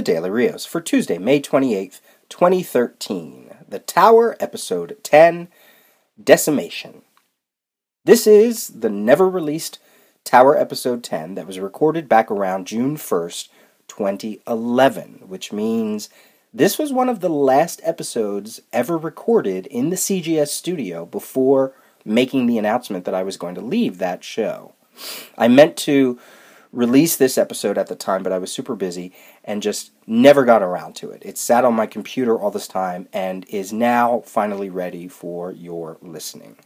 [0.00, 2.00] the Daily Rios, for Tuesday, May 28th,
[2.30, 3.50] 2013.
[3.68, 5.48] The Tower, Episode 10
[6.24, 7.02] Decimation.
[8.06, 9.78] This is the never released
[10.24, 13.50] Tower Episode 10 that was recorded back around June 1st,
[13.88, 16.08] 2011, which means
[16.54, 21.74] this was one of the last episodes ever recorded in the CGS studio before
[22.06, 24.72] making the announcement that I was going to leave that show.
[25.36, 26.18] I meant to
[26.72, 29.12] release this episode at the time, but I was super busy
[29.44, 31.22] and just never got around to it.
[31.24, 35.98] It sat on my computer all this time and is now finally ready for your
[36.00, 36.56] listening.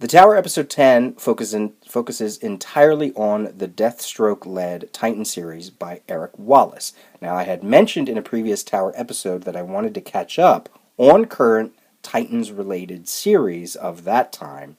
[0.00, 6.38] The Tower episode 10 focuses, focuses entirely on the Deathstroke led Titan series by Eric
[6.38, 6.94] Wallace.
[7.20, 10.70] Now, I had mentioned in a previous Tower episode that I wanted to catch up
[10.96, 14.78] on current Titans related series of that time,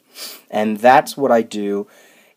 [0.50, 1.88] and that's what I do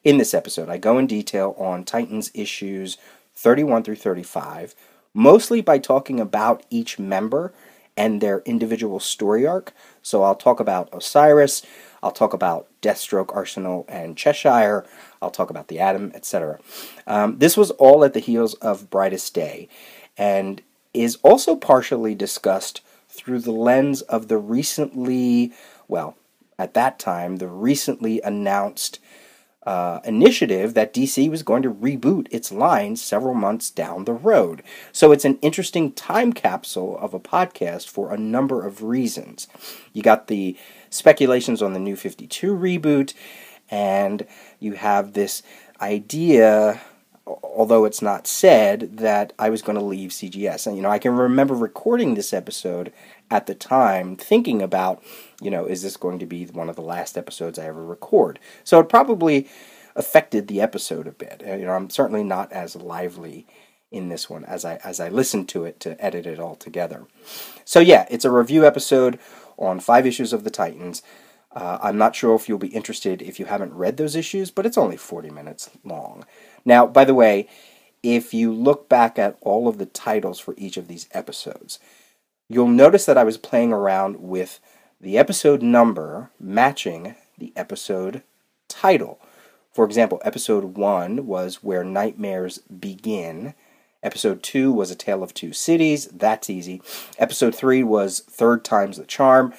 [0.05, 0.69] in this episode.
[0.69, 2.99] I go in detail on Titans issues
[3.35, 4.75] 31 through 35,
[5.13, 7.53] mostly by talking about each member
[7.97, 9.73] and their individual story arc.
[10.02, 11.63] So I'll talk about Osiris,
[12.05, 14.85] I'll talk about Deathstroke, Arsenal, and Cheshire.
[15.23, 16.59] I'll talk about the Atom, etc.
[17.07, 19.68] Um, this was all at the heels of Brightest Day,
[20.18, 20.61] and
[20.93, 25.52] is also partially discussed through the lens of the recently,
[25.89, 26.15] well,
[26.59, 29.01] at that time, the recently announced
[29.66, 34.62] uh, initiative that DC was going to reboot its line several months down the road.
[34.93, 39.48] So it's an interesting time capsule of a podcast for a number of reasons.
[39.93, 40.56] You got the
[40.90, 43.15] speculations on the new 52 reboot,
[43.71, 44.26] and
[44.60, 45.43] you have this
[45.80, 46.80] idea
[47.27, 50.67] although it's not said that I was going to leave CGS.
[50.67, 52.93] And you know, I can remember recording this episode
[53.30, 55.03] at the time thinking about,
[55.41, 58.39] you know, is this going to be one of the last episodes I ever record?
[58.63, 59.49] So it probably
[59.97, 61.43] affected the episode a bit.
[61.47, 63.47] You know, I'm certainly not as lively
[63.91, 67.06] in this one as I as I listened to it to edit it all together.
[67.65, 69.19] So yeah, it's a review episode
[69.56, 71.03] on five issues of the Titans.
[71.53, 74.67] Uh, I'm not sure if you'll be interested if you haven't read those issues, but
[74.67, 76.27] it's only 40 minutes long.
[76.65, 77.49] Now, by the way,
[78.03, 81.79] if you look back at all of the titles for each of these episodes,
[82.49, 84.61] you'll notice that I was playing around with
[85.01, 88.23] the episode number matching the episode
[88.69, 89.21] title.
[89.73, 93.55] For example, episode 1 was Where Nightmares Begin,
[94.05, 96.07] Episode 2 was A Tale of Two Cities.
[96.09, 96.83] That's easy.
[97.19, 99.55] Episode 3 was Third Time's the Charm.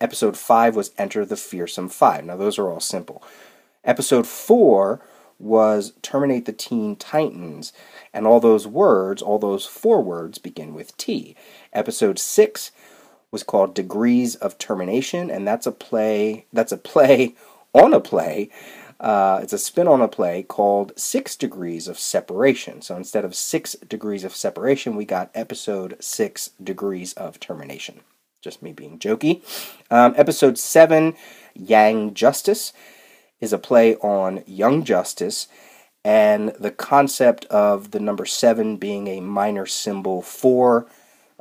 [0.00, 2.24] Episode 5 was Enter the Fearsome Five.
[2.24, 3.22] Now, those are all simple.
[3.84, 5.00] Episode 4
[5.38, 7.72] was Terminate the Teen Titans.
[8.12, 11.36] And all those words, all those four words, begin with T.
[11.72, 12.70] Episode 6
[13.30, 17.34] was called Degrees of Termination, and that's a play, that's a play
[17.74, 18.50] on a play
[19.00, 22.80] uh, it's a spin on a play called Six Degrees of Separation.
[22.80, 28.00] So instead of Six Degrees of Separation, we got episode Six Degrees of Termination.
[28.40, 29.42] Just me being jokey.
[29.90, 31.14] Um, episode Seven,
[31.54, 32.72] Yang Justice,
[33.40, 35.48] is a play on Young Justice
[36.04, 40.86] and the concept of the number seven being a minor symbol for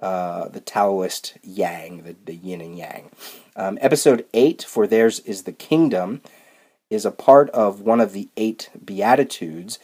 [0.02, 3.10] uh, the Taoist Yang, the, the yin and yang.
[3.56, 6.22] Um, episode 8, For Theirs is the Kingdom,
[6.90, 9.80] is a part of one of the eight Beatitudes,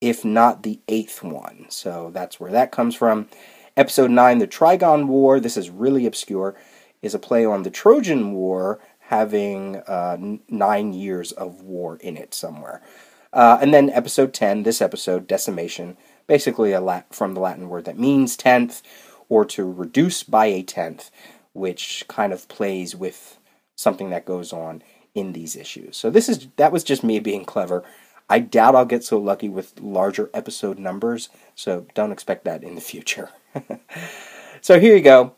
[0.00, 1.66] if not the eighth one.
[1.68, 3.28] So that's where that comes from.
[3.76, 6.56] Episode 9, The Trigon War, this is really obscure,
[7.02, 8.80] is a play on the Trojan War
[9.10, 10.16] having uh,
[10.48, 12.80] nine years of war in it somewhere.
[13.32, 15.96] Uh, and then episode 10, this episode, Decimation,
[16.28, 18.82] basically a lat- from the Latin word that means tenth,
[19.28, 21.10] or to reduce by a tenth,
[21.54, 23.36] which kind of plays with
[23.74, 24.80] something that goes on
[25.12, 25.96] in these issues.
[25.96, 27.82] So this is that was just me being clever.
[28.28, 32.76] I doubt I'll get so lucky with larger episode numbers, so don't expect that in
[32.76, 33.30] the future.
[34.60, 35.34] so here you go.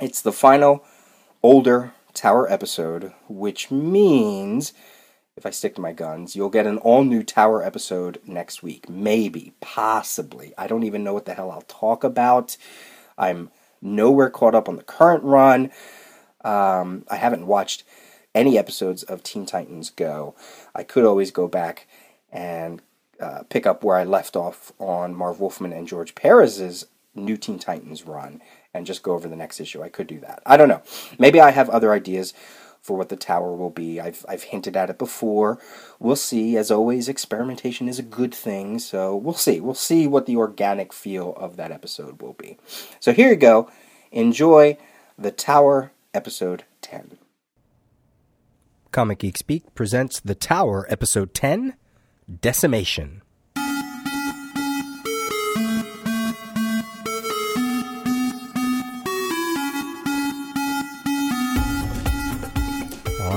[0.00, 0.86] It's the final
[1.42, 4.72] older Tower episode, which means
[5.36, 8.88] if I stick to my guns, you'll get an all new Tower episode next week.
[8.88, 10.52] Maybe, possibly.
[10.58, 12.56] I don't even know what the hell I'll talk about.
[13.16, 13.50] I'm
[13.80, 15.70] nowhere caught up on the current run.
[16.44, 17.84] Um, I haven't watched
[18.34, 20.34] any episodes of Teen Titans Go,
[20.74, 21.86] I could always go back
[22.30, 22.82] and
[23.20, 27.58] uh, pick up where I left off on Marv Wolfman and George Perez's New Teen
[27.58, 28.40] Titans run
[28.78, 29.82] and just go over the next issue.
[29.82, 30.40] I could do that.
[30.46, 30.82] I don't know.
[31.18, 32.32] Maybe I have other ideas
[32.80, 34.00] for what the tower will be.
[34.00, 35.58] I've, I've hinted at it before.
[35.98, 36.56] We'll see.
[36.56, 39.60] As always, experimentation is a good thing, so we'll see.
[39.60, 42.56] We'll see what the organic feel of that episode will be.
[43.00, 43.70] So here you go.
[44.10, 44.78] Enjoy
[45.18, 47.18] the Tower episode 10.
[48.90, 51.74] Comic Geek Speak presents The Tower, Episode 10
[52.40, 53.22] Decimation.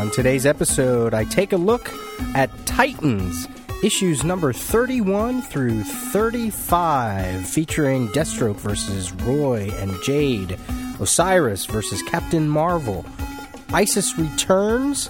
[0.09, 1.91] Today's episode, I take a look
[2.33, 3.47] at Titans,
[3.83, 10.57] issues number 31 through 35, featuring Deathstroke versus Roy and Jade,
[10.99, 13.05] Osiris versus Captain Marvel,
[13.73, 15.07] Isis returns,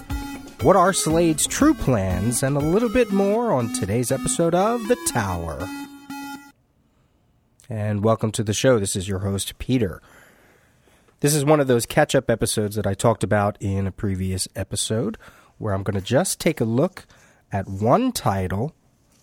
[0.60, 4.96] what are Slade's true plans, and a little bit more on today's episode of The
[5.08, 5.66] Tower.
[7.68, 8.78] And welcome to the show.
[8.78, 10.02] This is your host, Peter.
[11.22, 14.48] This is one of those catch up episodes that I talked about in a previous
[14.56, 15.16] episode,
[15.56, 17.06] where I'm going to just take a look
[17.52, 18.74] at one title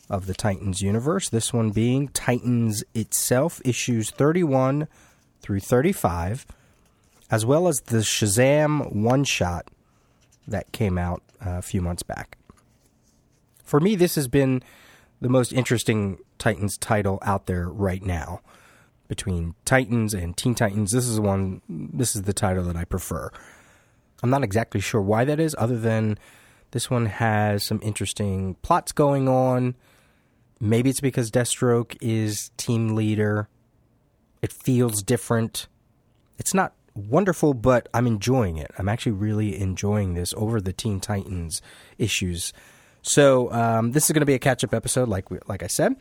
[0.09, 4.87] of the Titans universe, this one being Titans itself, issues 31
[5.41, 6.45] through 35,
[7.29, 9.67] as well as the Shazam one shot
[10.47, 12.37] that came out uh, a few months back.
[13.65, 14.63] For me, this has been
[15.19, 18.39] the most interesting Titans title out there right now
[19.09, 20.91] between Titans and Teen Titans.
[20.93, 21.61] This is the one.
[21.67, 23.29] This is the title that I prefer.
[24.23, 26.17] I'm not exactly sure why that is, other than
[26.71, 29.75] this one has some interesting plots going on.
[30.61, 33.49] Maybe it's because Deathstroke is team leader.
[34.41, 35.67] It feels different.
[36.37, 38.71] It's not wonderful, but I'm enjoying it.
[38.77, 41.61] I'm actually really enjoying this over the Teen Titans
[41.97, 42.53] issues.
[43.01, 45.67] So um, this is going to be a catch up episode, like we, like I
[45.67, 45.95] said.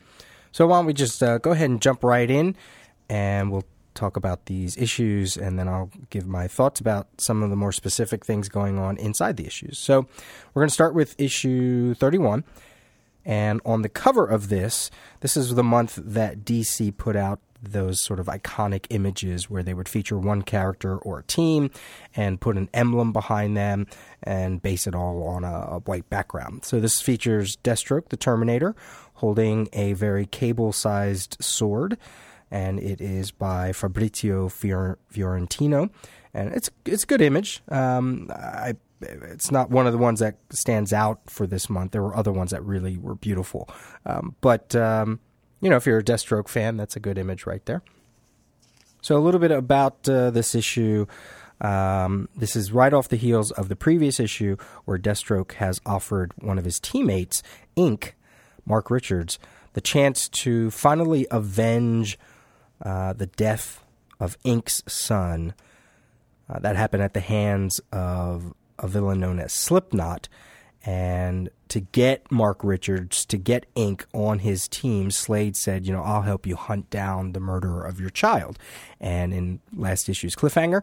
[0.51, 2.55] So why don't we just uh, go ahead and jump right in?
[3.09, 3.65] And we'll
[3.95, 7.71] talk about these issues, and then I'll give my thoughts about some of the more
[7.71, 9.77] specific things going on inside the issues.
[9.77, 10.07] So,
[10.53, 12.43] we're going to start with issue 31.
[13.25, 14.89] And on the cover of this,
[15.19, 19.73] this is the month that DC put out those sort of iconic images where they
[19.73, 21.69] would feature one character or a team
[22.15, 23.85] and put an emblem behind them
[24.23, 26.63] and base it all on a, a white background.
[26.63, 28.75] So this features Deathstroke, the Terminator,
[29.15, 31.97] holding a very cable sized sword
[32.51, 35.89] and it is by Fabrizio Fior- Fiorentino,
[36.33, 37.61] and it's it's a good image.
[37.69, 41.91] Um, I it's not one of the ones that stands out for this month.
[41.91, 43.69] There were other ones that really were beautiful,
[44.05, 45.19] um, but um,
[45.61, 47.81] you know, if you're a Deathstroke fan, that's a good image right there.
[49.01, 51.05] So a little bit about uh, this issue.
[51.61, 54.55] Um, this is right off the heels of the previous issue
[54.85, 57.43] where Deathstroke has offered one of his teammates,
[57.75, 58.15] Ink,
[58.65, 59.39] Mark Richards,
[59.73, 62.17] the chance to finally avenge
[62.83, 63.83] uh, the death
[64.19, 65.53] of Ink's son.
[66.49, 70.27] Uh, that happened at the hands of a villain known as Slipknot.
[70.85, 76.01] And to get Mark Richards, to get Ink on his team, Slade said, You know,
[76.01, 78.57] I'll help you hunt down the murderer of your child.
[78.99, 80.81] And in last issue's cliffhanger,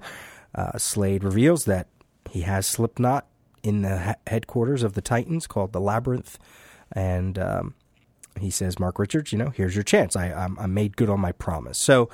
[0.55, 1.89] uh, Slade reveals that
[2.31, 3.27] he has Slipknot
[3.63, 6.39] in the ha- headquarters of the Titans called the Labyrinth.
[6.93, 7.75] And um,
[8.39, 10.17] he says, Mark Richards, you know, here's your chance.
[10.17, 11.79] I, I'm, I made good on my promise.
[11.79, 12.09] So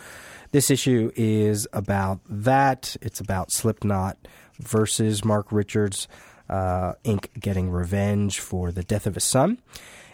[0.52, 2.96] this issue is about that.
[3.00, 4.16] It's about Slipknot
[4.58, 6.08] versus Mark Richards,
[6.48, 9.60] uh, Ink getting revenge for the death of his son.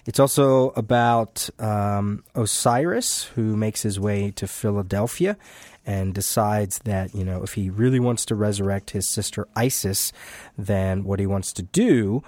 [0.07, 5.37] It's also about um, Osiris, who makes his way to Philadelphia
[5.85, 10.13] and decides that, you know, if he really wants to resurrect his sister Isis,
[10.57, 12.23] then what he wants to do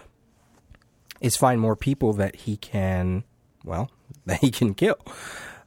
[1.20, 3.24] is find more people that he can
[3.64, 3.90] well,
[4.40, 4.96] he can kill.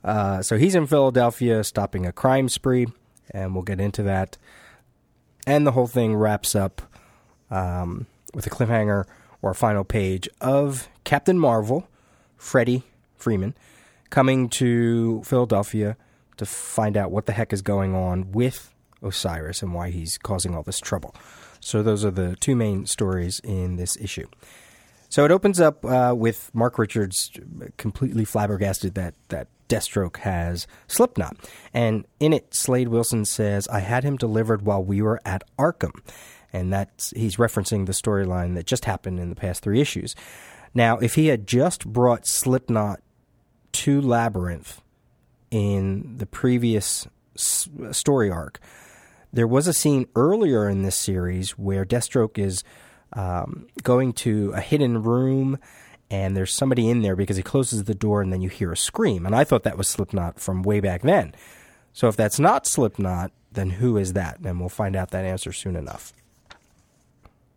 [0.03, 2.87] Uh, so he's in Philadelphia stopping a crime spree,
[3.31, 4.37] and we'll get into that.
[5.45, 6.81] And the whole thing wraps up
[7.49, 9.05] um, with a cliffhanger
[9.41, 11.87] or a final page of Captain Marvel,
[12.37, 12.83] Freddy
[13.15, 13.55] Freeman,
[14.09, 15.97] coming to Philadelphia
[16.37, 20.55] to find out what the heck is going on with Osiris and why he's causing
[20.55, 21.13] all this trouble.
[21.59, 24.27] So, those are the two main stories in this issue.
[25.13, 27.29] So it opens up uh, with Mark Richards
[27.77, 31.37] completely flabbergasted that that Deathstroke has Slipknot,
[31.71, 36.01] and in it, Slade Wilson says, "I had him delivered while we were at Arkham,"
[36.51, 40.15] and that's he's referencing the storyline that just happened in the past three issues.
[40.73, 42.99] Now, if he had just brought Slipknot
[43.73, 44.81] to Labyrinth
[45.51, 48.59] in the previous story arc,
[49.31, 52.63] there was a scene earlier in this series where Deathstroke is
[53.13, 55.57] um, going to a hidden room
[56.09, 58.77] and there's somebody in there because he closes the door and then you hear a
[58.77, 59.25] scream.
[59.25, 61.33] And I thought that was Slipknot from way back then.
[61.91, 64.39] So if that's not Slipknot, then who is that?
[64.43, 66.13] And we'll find out that answer soon enough.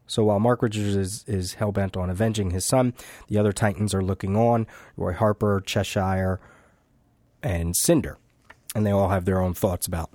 [0.06, 2.94] So while Mark Richards is, is hell bent on avenging his son,
[3.28, 6.40] the other Titans are looking on Roy Harper, Cheshire,
[7.42, 8.16] and Cinder.
[8.74, 10.10] And they all have their own thoughts about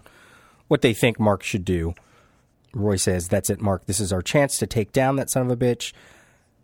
[0.67, 1.93] what they think Mark should do
[2.73, 3.85] Roy says, That's it, Mark.
[3.85, 5.93] This is our chance to take down that son of a bitch.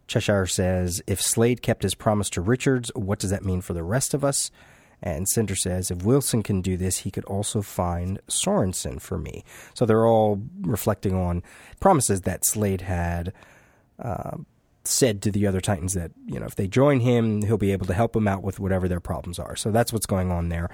[0.08, 3.84] Cheshire says, If Slade kept his promise to Richards, what does that mean for the
[3.84, 4.52] rest of us?
[5.02, 9.44] And Cinder says, If Wilson can do this, he could also find Sorensen for me.
[9.74, 11.44] So they're all reflecting on
[11.80, 13.34] promises that Slade had
[14.00, 14.38] uh,
[14.84, 17.86] said to the other Titans that you know if they join him, he'll be able
[17.88, 19.56] to help them out with whatever their problems are.
[19.56, 20.70] So that's what's going on there.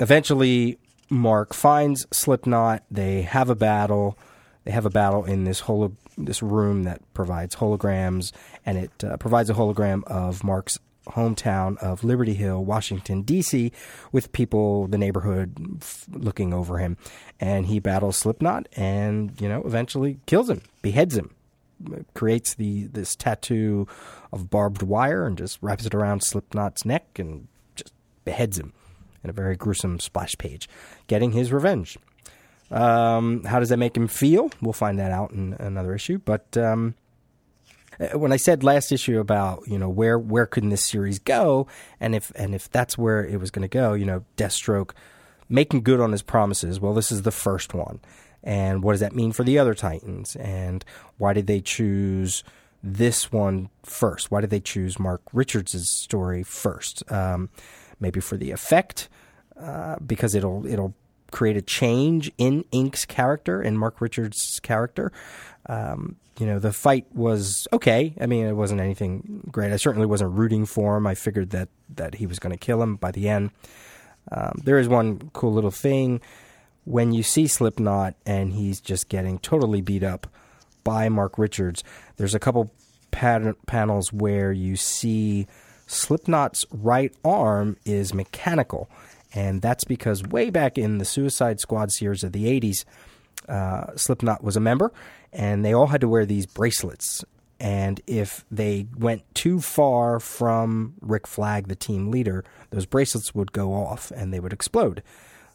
[0.00, 0.78] Eventually,
[1.10, 2.84] Mark finds Slipknot.
[2.90, 4.16] They have a battle.
[4.64, 8.30] They have a battle in this holo- this room that provides holograms,
[8.64, 13.72] and it uh, provides a hologram of Mark's hometown of Liberty Hill, Washington D.C.,
[14.12, 16.96] with people, the neighborhood, f- looking over him,
[17.40, 21.34] and he battles Slipknot, and you know eventually kills him, beheads him,
[22.14, 23.88] creates the this tattoo
[24.32, 27.92] of barbed wire, and just wraps it around Slipknot's neck, and just
[28.24, 28.74] beheads him
[29.22, 30.68] in a very gruesome splash page,
[31.06, 31.98] getting his revenge.
[32.70, 34.50] Um, how does that make him feel?
[34.60, 36.18] We'll find that out in another issue.
[36.18, 36.94] But um,
[37.98, 41.66] uh, when I said last issue about you know where where could this series go,
[41.98, 44.92] and if and if that's where it was going to go, you know, Deathstroke
[45.48, 46.78] making good on his promises.
[46.78, 48.00] Well, this is the first one,
[48.42, 50.36] and what does that mean for the other Titans?
[50.36, 50.84] And
[51.18, 52.44] why did they choose?
[52.82, 54.30] This one first.
[54.30, 57.02] Why did they choose Mark Richards' story first?
[57.12, 57.50] Um,
[58.00, 59.08] maybe for the effect,
[59.60, 60.94] uh, because it'll it'll
[61.30, 65.12] create a change in Ink's character and Mark Richards' character.
[65.66, 68.14] Um, you know, the fight was okay.
[68.20, 69.72] I mean, it wasn't anything great.
[69.72, 71.06] I certainly wasn't rooting for him.
[71.06, 73.50] I figured that that he was going to kill him by the end.
[74.32, 76.20] Um, there is one cool little thing
[76.84, 80.26] when you see Slipknot and he's just getting totally beat up
[80.82, 81.84] by Mark Richards.
[82.16, 82.72] There's a couple
[83.10, 85.46] panels where you see
[85.90, 88.88] Slipknot's right arm is mechanical
[89.32, 92.84] and that's because way back in the Suicide Squad series of the 80s,
[93.48, 94.92] uh, Slipknot was a member,
[95.32, 97.24] and they all had to wear these bracelets.
[97.60, 103.52] And if they went too far from Rick Flag, the team leader, those bracelets would
[103.52, 105.02] go off and they would explode.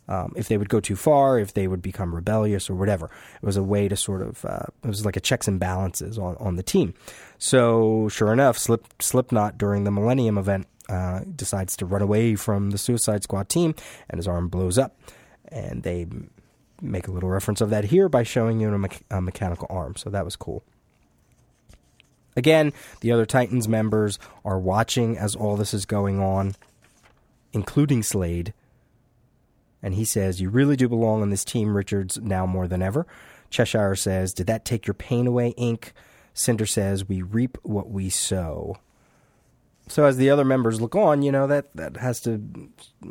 [0.08, 3.10] Um, if they would go too far, if they would become rebellious or whatever.
[3.42, 6.20] It was a way to sort of, uh, it was like a checks and balances
[6.20, 6.94] on, on the team.
[7.40, 12.70] So, sure enough, Slip, Slipknot during the Millennium event uh, decides to run away from
[12.70, 13.74] the Suicide Squad team,
[14.10, 14.96] and his arm blows up.
[15.48, 16.06] And they
[16.82, 19.96] make a little reference of that here by showing you a, me- a mechanical arm.
[19.96, 20.64] So that was cool.
[22.38, 26.56] Again, the other Titans members are watching as all this is going on,
[27.54, 28.54] including Slade.
[29.86, 33.06] And he says, You really do belong on this team, Richards, now more than ever.
[33.52, 35.94] Cheshire says, Did that take your pain away, Ink?
[36.34, 38.78] Cinder says, We reap what we sow.
[39.88, 42.42] So as the other members look on, you know that that has to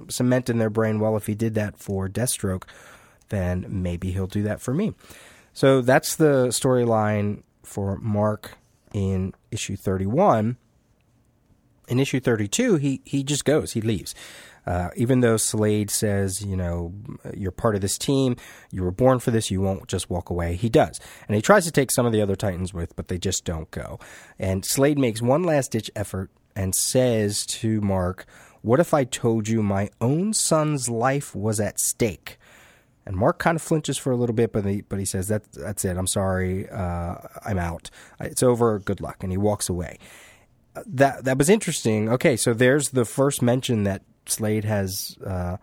[0.08, 0.98] cement in their brain.
[0.98, 2.64] Well, if he did that for Deathstroke,
[3.28, 4.94] then maybe he'll do that for me.
[5.52, 8.58] So that's the storyline for Mark
[8.92, 10.56] in issue thirty-one.
[11.88, 13.72] In issue thirty-two, he he just goes.
[13.72, 14.14] He leaves.
[14.66, 16.94] Uh, even though Slade says, you know,
[17.34, 18.36] you're part of this team,
[18.70, 20.56] you were born for this, you won't just walk away.
[20.56, 21.00] He does.
[21.28, 23.70] And he tries to take some of the other Titans with, but they just don't
[23.70, 23.98] go.
[24.38, 28.24] And Slade makes one last ditch effort and says to Mark,
[28.62, 32.38] What if I told you my own son's life was at stake?
[33.06, 35.52] And Mark kind of flinches for a little bit, but he, but he says, that,
[35.52, 35.98] That's it.
[35.98, 36.70] I'm sorry.
[36.70, 37.90] Uh, I'm out.
[38.18, 38.78] It's over.
[38.78, 39.22] Good luck.
[39.22, 39.98] And he walks away.
[40.86, 42.08] That, that was interesting.
[42.08, 45.58] Okay, so there's the first mention that Slade has uh,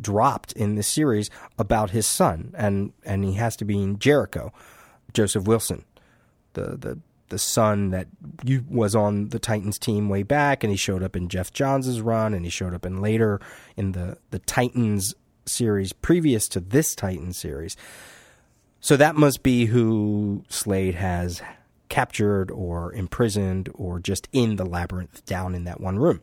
[0.00, 4.52] dropped in this series about his son, and, and he has to be in Jericho,
[5.14, 5.84] Joseph Wilson,
[6.52, 6.98] the, the
[7.30, 8.08] the son that
[8.44, 12.00] you was on the Titans team way back, and he showed up in Geoff Johns'
[12.00, 13.40] run, and he showed up in later
[13.76, 15.14] in the the Titans
[15.46, 17.76] series previous to this Titans series.
[18.80, 21.40] So that must be who Slade has
[21.90, 26.20] captured or imprisoned or just in the labyrinth down in that one room.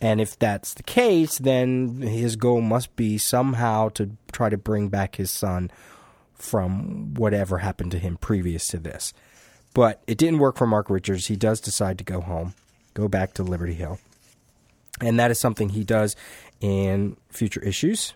[0.00, 4.88] And if that's the case, then his goal must be somehow to try to bring
[4.88, 5.70] back his son
[6.34, 9.12] from whatever happened to him previous to this.
[9.74, 11.26] But it didn't work for Mark Richards.
[11.26, 12.54] He does decide to go home,
[12.94, 13.98] go back to Liberty Hill.
[15.00, 16.16] And that is something he does
[16.60, 18.14] in future issues.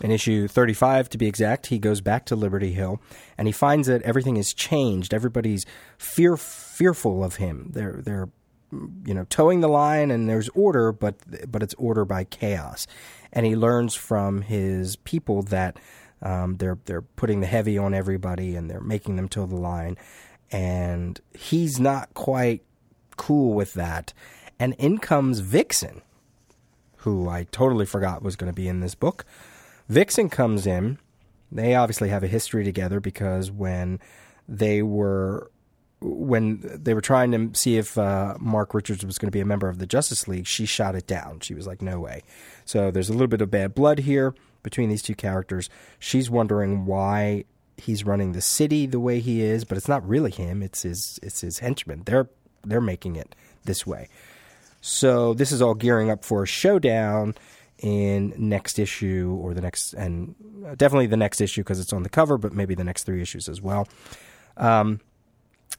[0.00, 3.00] In issue 35, to be exact, he goes back to Liberty Hill
[3.36, 5.12] and he finds that everything has changed.
[5.12, 7.70] Everybody's fear, fearful of him.
[7.72, 8.28] They're, they're
[8.70, 11.16] you know, toeing the line and there's order, but,
[11.50, 12.86] but it's order by chaos.
[13.32, 15.78] And he learns from his people that
[16.22, 19.96] um, they're they're putting the heavy on everybody and they're making them toe the line,
[20.50, 22.62] and he's not quite
[23.16, 24.12] cool with that.
[24.58, 26.02] And in comes Vixen,
[26.98, 29.24] who I totally forgot was going to be in this book.
[29.88, 30.98] Vixen comes in.
[31.50, 34.00] They obviously have a history together because when
[34.46, 35.50] they were
[36.00, 39.46] when they were trying to see if uh, Mark Richards was going to be a
[39.46, 41.40] member of the Justice League, she shot it down.
[41.40, 42.22] She was like, "No way."
[42.64, 45.70] So there's a little bit of bad blood here between these two characters.
[45.98, 47.44] She's wondering why
[47.76, 50.62] he's running the city the way he is, but it's not really him.
[50.62, 52.02] It's his it's his henchmen.
[52.04, 52.28] They're
[52.64, 54.08] they're making it this way.
[54.80, 57.34] So this is all gearing up for a showdown
[57.78, 60.34] in next issue or the next, and
[60.76, 63.48] definitely the next issue because it's on the cover, but maybe the next three issues
[63.48, 63.88] as well.
[64.56, 65.00] Um,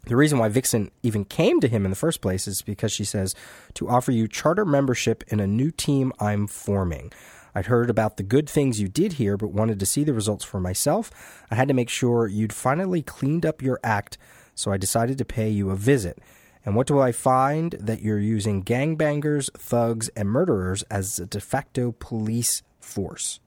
[0.06, 3.03] the reason why Vixen even came to him in the first place is because she
[3.03, 3.36] says
[3.74, 7.12] to offer you charter membership in a new team I'm forming.
[7.53, 10.46] I'd heard about the good things you did here, but wanted to see the results
[10.46, 11.12] for myself.
[11.51, 14.18] I had to make sure you'd finally cleaned up your act,
[14.56, 16.20] so I decided to pay you a visit.
[16.69, 17.71] And what do I find?
[17.79, 23.39] That you're using gangbangers, thugs, and murderers as a de facto police force.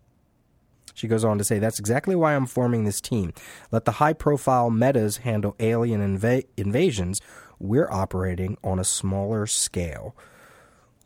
[0.93, 3.33] She goes on to say, That's exactly why I'm forming this team.
[3.71, 7.21] Let the high profile metas handle alien inv- invasions.
[7.61, 10.17] We're operating on a smaller scale.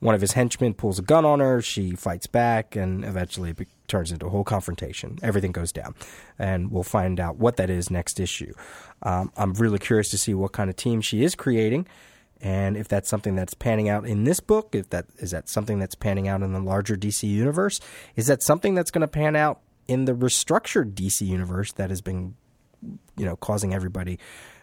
[0.00, 1.60] One of his henchmen pulls a gun on her.
[1.60, 5.18] She fights back, and eventually it turns into a whole confrontation.
[5.22, 5.94] Everything goes down,
[6.38, 8.52] and we'll find out what that is next issue.
[9.02, 11.86] Um, I'm really curious to see what kind of team she is creating,
[12.40, 14.74] and if that's something that's panning out in this book.
[14.74, 17.80] If that is that something that's panning out in the larger DC universe,
[18.14, 22.00] is that something that's going to pan out in the restructured DC universe that has
[22.00, 22.34] been,
[23.16, 24.18] you know, causing everybody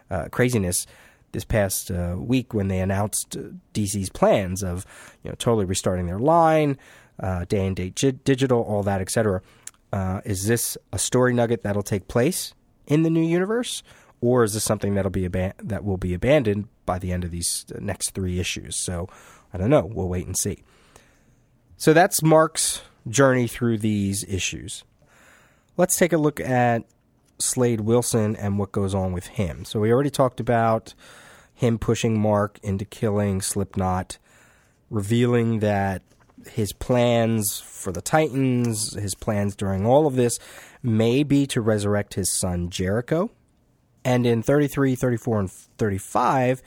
[0.10, 0.86] uh, craziness
[1.34, 3.42] this past uh, week when they announced uh,
[3.74, 4.86] DC's plans of
[5.24, 6.77] you know totally restarting their line,
[7.24, 9.42] uh, day and date gi- digital, all that, etc.
[9.92, 12.53] Uh, is this a story nugget that'll take place
[12.86, 13.82] in the new universe,
[14.22, 17.65] or is this something that'll be that will be abandoned by the end of these
[17.74, 18.75] uh, next three issues?
[18.75, 19.08] So
[19.53, 19.86] I don't know.
[19.86, 20.63] We'll wait and see.
[21.77, 24.84] So that's Mark's journey through these issues.
[25.77, 26.84] Let's take a look at
[27.39, 29.65] Slade Wilson and what goes on with him.
[29.65, 30.94] So we already talked about
[31.53, 34.18] him pushing Mark into killing Slipknot,
[34.89, 36.03] revealing that
[36.48, 40.40] his plans for the Titans, his plans during all of this,
[40.82, 43.31] may be to resurrect his son Jericho.
[44.05, 46.62] And in 33, 34, and 35,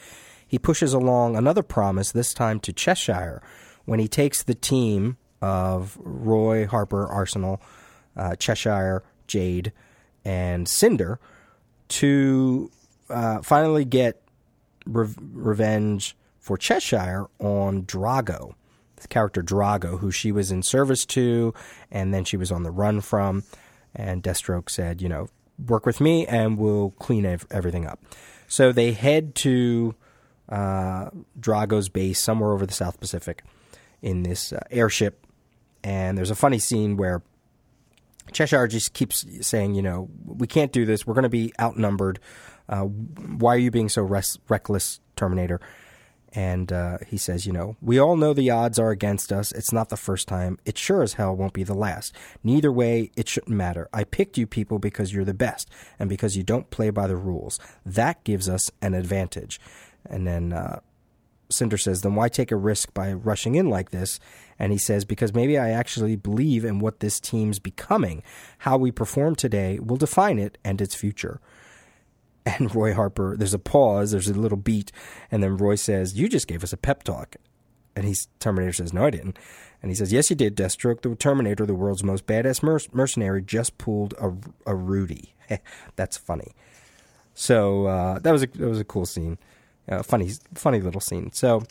[0.46, 3.42] he pushes along another promise, this time to Cheshire,
[3.84, 7.60] when he takes the team of Roy, Harper, Arsenal,
[8.16, 9.72] uh, Cheshire, Jade,
[10.24, 11.20] and Cinder
[11.88, 12.70] to
[13.10, 14.22] uh, finally get
[14.86, 18.54] re- revenge for Cheshire on Drago,
[18.96, 21.54] the character Drago, who she was in service to,
[21.90, 23.44] and then she was on the run from.
[23.94, 25.28] And Deathstroke said, you know,
[25.66, 28.04] work with me and we'll clean ev- everything up.
[28.48, 29.94] So they head to
[30.48, 33.42] uh, Drago's base somewhere over the South Pacific
[34.02, 35.26] in this uh, airship.
[35.82, 37.22] And there's a funny scene where
[38.32, 41.06] Cheshire just keeps saying, you know, we can't do this.
[41.06, 42.18] We're going to be outnumbered.
[42.68, 45.60] Uh, why are you being so res- reckless, Terminator?
[46.32, 49.52] And uh, he says, you know, we all know the odds are against us.
[49.52, 50.58] It's not the first time.
[50.66, 52.14] It sure as hell won't be the last.
[52.44, 53.88] Neither way, it shouldn't matter.
[53.92, 57.16] I picked you people because you're the best and because you don't play by the
[57.16, 57.58] rules.
[57.86, 59.58] That gives us an advantage.
[60.04, 60.80] And then uh,
[61.48, 64.20] Cinder says, then why take a risk by rushing in like this?
[64.58, 68.22] And he says, because maybe I actually believe in what this team's becoming.
[68.58, 71.40] How we perform today will define it and its future.
[72.48, 74.92] And Roy Harper, there's a pause, there's a little beat,
[75.32, 77.34] and then Roy says, You just gave us a pep talk.
[77.96, 79.36] And he's Terminator says, No, I didn't.
[79.82, 81.02] And he says, Yes, you did, Deathstroke.
[81.02, 84.32] The Terminator, the world's most badass merc- mercenary, just pulled a,
[84.64, 85.34] a Rudy.
[85.96, 86.54] That's funny.
[87.34, 89.38] So uh, that was a that was a cool scene,
[89.88, 91.32] uh, funny funny little scene.
[91.32, 91.64] So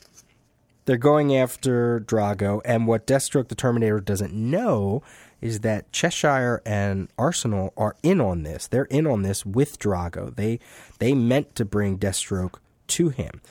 [0.85, 5.01] they're going after Drago, and what Deathstroke the Terminator doesn't know
[5.45, 8.67] is that Cheshire and Arsenal are in on this.
[8.67, 10.35] They're in on this with Drago.
[10.35, 10.59] They
[10.99, 12.55] they meant to bring Deathstroke
[12.87, 13.41] to him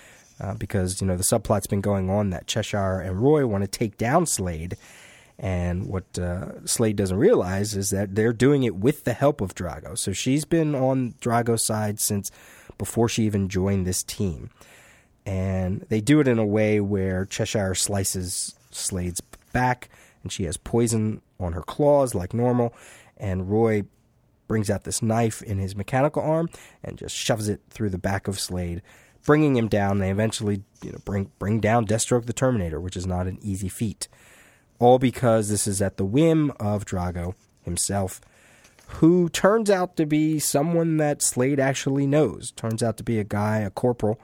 [0.40, 3.68] uh, because you know the subplot's been going on that Cheshire and Roy want to
[3.68, 4.76] take down Slade,
[5.38, 9.54] and what uh, Slade doesn't realize is that they're doing it with the help of
[9.54, 9.96] Drago.
[9.96, 12.30] So she's been on Drago's side since
[12.76, 14.50] before she even joined this team
[15.26, 19.20] and they do it in a way where Cheshire slices Slade's
[19.52, 19.88] back,
[20.24, 22.74] and she has poison on her claws like normal,
[23.16, 23.84] and Roy
[24.48, 26.48] brings out this knife in his mechanical arm
[26.82, 28.82] and just shoves it through the back of Slade,
[29.24, 29.98] bringing him down.
[29.98, 33.68] They eventually, you know, bring bring down Deathstroke the Terminator, which is not an easy
[33.68, 34.08] feat.
[34.80, 38.20] All because this is at the whim of Drago himself,
[38.88, 42.50] who turns out to be someone that Slade actually knows.
[42.52, 44.18] Turns out to be a guy, a corporal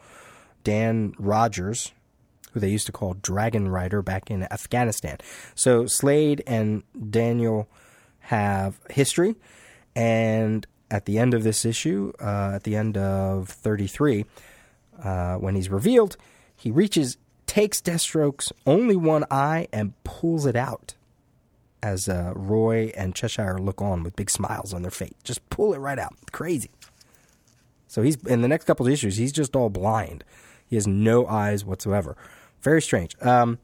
[0.65, 1.93] Dan Rogers,
[2.53, 5.19] who they used to call Dragon Rider back in Afghanistan.
[5.55, 7.69] So Slade and Daniel
[8.21, 9.37] have history,
[9.95, 14.25] and at the end of this issue, uh, at the end of 33,
[15.03, 16.17] uh, when he's revealed,
[16.57, 20.95] he reaches, takes Deathstroke's only one eye, and pulls it out.
[21.83, 25.15] as uh, Roy and Cheshire look on with big smiles on their face.
[25.25, 26.13] Just pull it right out.
[26.31, 26.71] Crazy.
[27.89, 29.17] So he's in the next couple of issues.
[29.17, 30.23] He's just all blind.
[30.67, 32.17] He has no eyes whatsoever.
[32.62, 33.16] Very strange.
[33.23, 33.59] Um,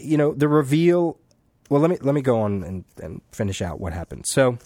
[0.00, 1.18] you know the reveal.
[1.70, 4.26] Well, let me let me go on and, and finish out what happened.
[4.26, 4.58] So,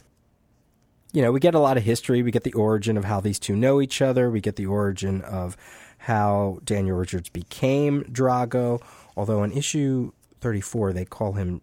[1.12, 2.22] you know, we get a lot of history.
[2.22, 4.30] We get the origin of how these two know each other.
[4.30, 5.56] We get the origin of
[5.98, 8.82] how Daniel Richards became Drago.
[9.16, 11.60] Although in issue 34, they call him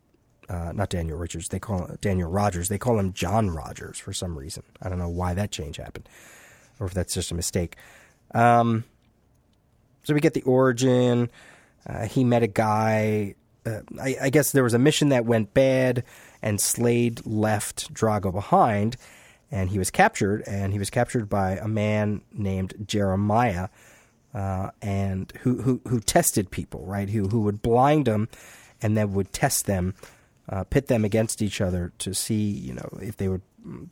[0.50, 1.50] uh, not Daniel Richards.
[1.50, 2.70] They call Daniel Rogers.
[2.70, 4.64] They call him John Rogers for some reason.
[4.82, 6.10] I don't know why that change happened,
[6.80, 7.76] or if that's just a mistake.
[8.34, 8.84] Um,
[10.10, 11.30] so we get the origin.
[11.88, 13.36] Uh, he met a guy.
[13.64, 16.04] Uh, I, I, guess there was a mission that went bad,
[16.42, 18.98] and Slade left Drago behind,
[19.52, 20.44] and he was captured.
[20.48, 23.70] And he was captured by a man named Jeremiah,
[24.34, 27.08] uh, and who, who who tested people, right?
[27.08, 28.30] Who who would blind them,
[28.82, 29.94] and then would test them,
[30.50, 33.44] uh, pit them against each other to see, you know, if they would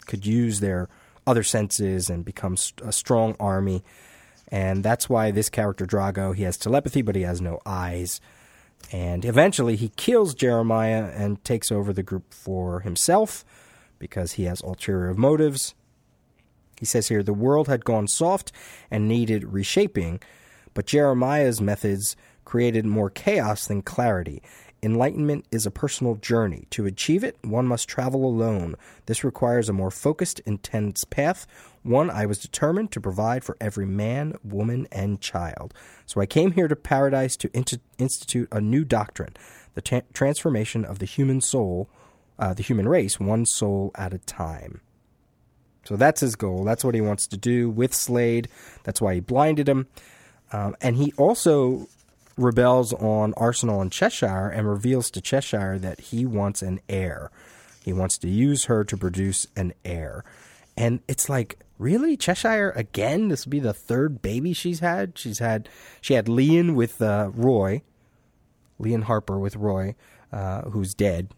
[0.08, 0.90] could use their
[1.28, 3.84] other senses and become a strong army
[4.50, 8.22] and that's why this character Drago he has telepathy, but he has no eyes.
[8.92, 13.44] And eventually, he kills Jeremiah and takes over the group for himself
[14.00, 15.74] because he has ulterior motives.
[16.80, 18.52] He says here the world had gone soft
[18.92, 20.22] and needed reshaping,
[20.74, 24.42] but Jeremiah's methods created more chaos than clarity.
[24.84, 26.68] Enlightenment is a personal journey.
[26.70, 28.76] To achieve it, one must travel alone.
[29.08, 31.48] This requires a more focused, intense path,
[31.88, 35.74] one I was determined to provide for every man, woman, and child.
[36.06, 37.52] So I came here to paradise to
[37.98, 39.36] institute a new doctrine
[39.78, 41.88] the transformation of the human soul,
[42.40, 44.82] uh, the human race, one soul at a time.
[45.86, 46.64] So that's his goal.
[46.64, 48.50] That's what he wants to do with Slade.
[48.84, 49.88] That's why he blinded him.
[50.52, 51.88] Um, and he also
[52.38, 57.30] rebels on Arsenal and Cheshire and reveals to Cheshire that he wants an heir.
[57.86, 60.24] He wants to use her to produce an heir.
[60.76, 62.18] And it's like, really?
[62.18, 63.30] Cheshire again?
[63.30, 65.18] This will be the third baby she's had?
[65.18, 65.70] She's had,
[66.02, 67.82] she had Leon with uh, Roy,
[68.80, 69.96] Leon Harper with Roy,
[70.32, 71.30] uh, who's dead.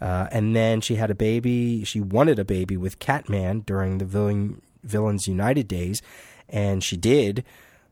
[0.00, 4.04] Uh, and then she had a baby, she wanted a baby with Catman during the
[4.04, 6.02] Villain, Villains United days,
[6.48, 7.44] and she did.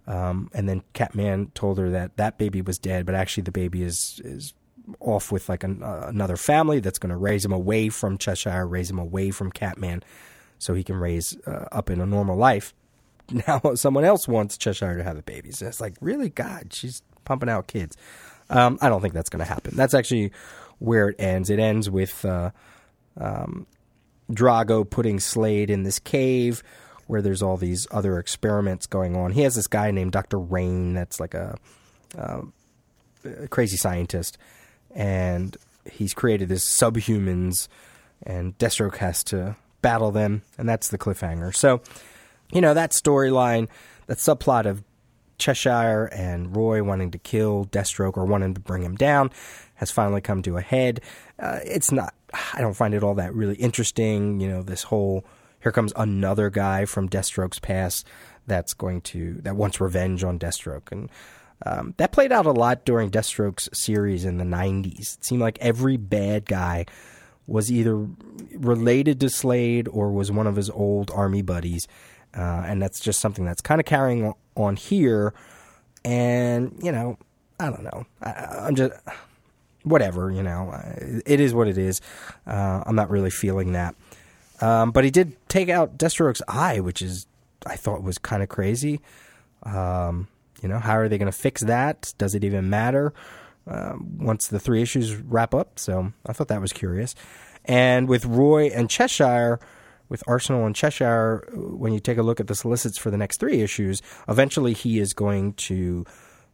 [0.07, 3.83] Um, and then Catman told her that that baby was dead, but actually the baby
[3.83, 4.55] is is
[5.01, 8.65] off with like an, uh, another family that's going to raise him away from Cheshire,
[8.65, 10.05] raise him away from Catman
[10.59, 12.75] so he can raise uh, up in a normal life.
[13.49, 15.51] Now someone else wants Cheshire to have a baby.
[15.51, 17.97] So it's like, really, God, she's pumping out kids.
[18.51, 19.75] Um, I don't think that's going to happen.
[19.75, 20.31] That's actually
[20.79, 21.51] where it ends.
[21.51, 22.53] It ends with uh,
[23.21, 23.67] um,
[24.31, 26.63] Drago putting Slade in this cave
[27.07, 29.33] where there's all these other experiments going on.
[29.33, 30.39] He has this guy named Dr.
[30.39, 31.57] Rain that's like a,
[32.19, 32.43] uh,
[33.25, 34.39] a crazy scientist,
[34.95, 35.57] and
[35.91, 37.69] he's created this subhumans,
[38.25, 41.55] and Deathstroke has to battle them, and that's the cliffhanger.
[41.55, 41.81] So,
[42.53, 43.69] you know, that storyline,
[44.07, 44.83] that subplot of
[45.39, 49.31] Cheshire and Roy wanting to kill Deathstroke or wanting to bring him down
[49.75, 51.01] has finally come to a head.
[51.39, 52.15] Uh, it's not,
[52.55, 54.41] I don't find it all that really interesting.
[54.41, 55.25] You know, this whole
[55.63, 58.07] here comes another guy from Deathstroke's past
[58.47, 60.93] that's going to, that wants revenge on Deathstroke.
[60.93, 61.11] And
[61.65, 65.19] um, that played out a lot during Deathstroke's series in the 90s.
[65.19, 66.87] It seemed like every bad guy
[67.47, 68.07] was either
[68.55, 71.87] related to Slade or was one of his old army buddies.
[72.37, 75.33] Uh, and that's just something that's kind of carrying on here.
[76.05, 77.19] And, you know,
[77.59, 78.07] I don't know.
[78.23, 78.93] I, am just,
[79.85, 80.75] whatever, you know,
[81.25, 82.01] it is what it is.
[82.47, 83.95] Uh, I'm not really feeling that.
[84.61, 87.27] Um, but he did take out Deathstroke's eye, which is,
[87.65, 89.01] I thought was kind of crazy.
[89.63, 90.29] Um,
[90.63, 92.15] you know, how are they going to fix that?
[92.19, 93.13] Does it even matter?
[93.67, 95.79] Um, once the three issues wrap up.
[95.79, 97.15] So I thought that was curious.
[97.65, 99.59] And with Roy and Cheshire,
[100.09, 103.41] with Arsenal and Cheshire, when you take a look at the solicits for the next
[103.41, 106.05] three issues, eventually he is going to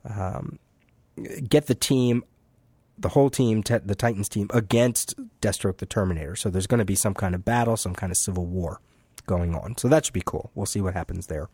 [0.08, 0.58] um,
[1.48, 2.24] get the team,
[2.98, 6.34] the whole team, te- the Titans team, against Deathstroke the Terminator.
[6.34, 8.80] So there's going to be some kind of battle, some kind of civil war
[9.26, 9.76] going on.
[9.76, 10.50] So that should be cool.
[10.54, 11.50] We'll see what happens there.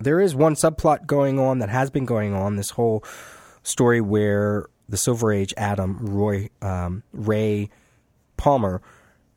[0.00, 3.02] There is one subplot going on that has been going on this whole
[3.68, 7.70] story where the Silver Age Atom Roy um, Ray
[8.36, 8.80] Palmer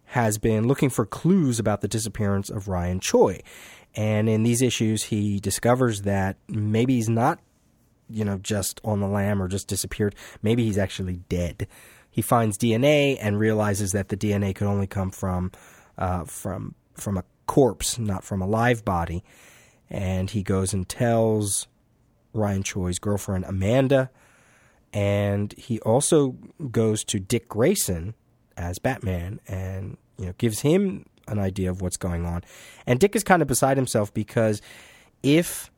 [0.05, 3.41] has been looking for clues about the disappearance of Ryan Choi.
[3.95, 7.39] And in these issues, he discovers that maybe he's not,
[8.09, 10.15] you know, just on the lam or just disappeared.
[10.41, 11.67] Maybe he's actually dead.
[12.09, 15.51] He finds DNA and realizes that the DNA could only come from
[15.97, 19.23] uh, from from a corpse, not from a live body.
[19.89, 21.67] And he goes and tells
[22.33, 24.09] Ryan Choi's girlfriend Amanda,
[24.93, 26.35] and he also
[26.71, 28.13] goes to Dick Grayson
[28.57, 32.43] as Batman and you know gives him an idea of what's going on.
[32.85, 34.61] And Dick is kind of beside himself because
[35.23, 35.71] if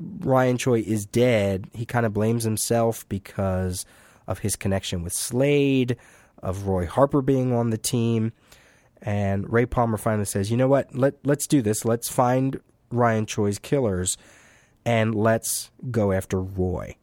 [0.00, 3.86] Ryan Choi is dead, he kind of blames himself because
[4.26, 5.96] of his connection with Slade,
[6.42, 8.32] of Roy Harper being on the team.
[9.00, 10.94] And Ray Palmer finally says, "You know what?
[10.94, 11.84] Let let's do this.
[11.84, 12.60] Let's find
[12.90, 14.16] Ryan Choi's killers
[14.84, 16.96] and let's go after Roy."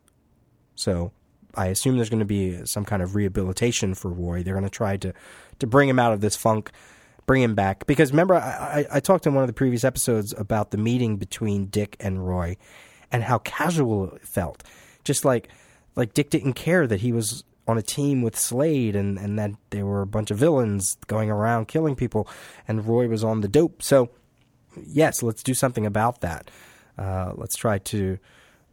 [0.80, 1.12] So,
[1.56, 4.44] I assume there's going to be some kind of rehabilitation for Roy.
[4.44, 5.14] They're going to try to
[5.60, 6.72] to bring him out of this funk,
[7.26, 7.86] bring him back.
[7.86, 11.18] Because remember, I, I, I talked in one of the previous episodes about the meeting
[11.18, 12.56] between Dick and Roy,
[13.12, 14.64] and how casual it felt.
[15.04, 15.50] Just like
[15.96, 19.52] like Dick didn't care that he was on a team with Slade and, and that
[19.70, 22.28] there were a bunch of villains going around killing people,
[22.68, 23.84] and Roy was on the dope.
[23.84, 24.10] So,
[24.88, 26.50] yes, let's do something about that.
[26.98, 28.18] Uh, let's try to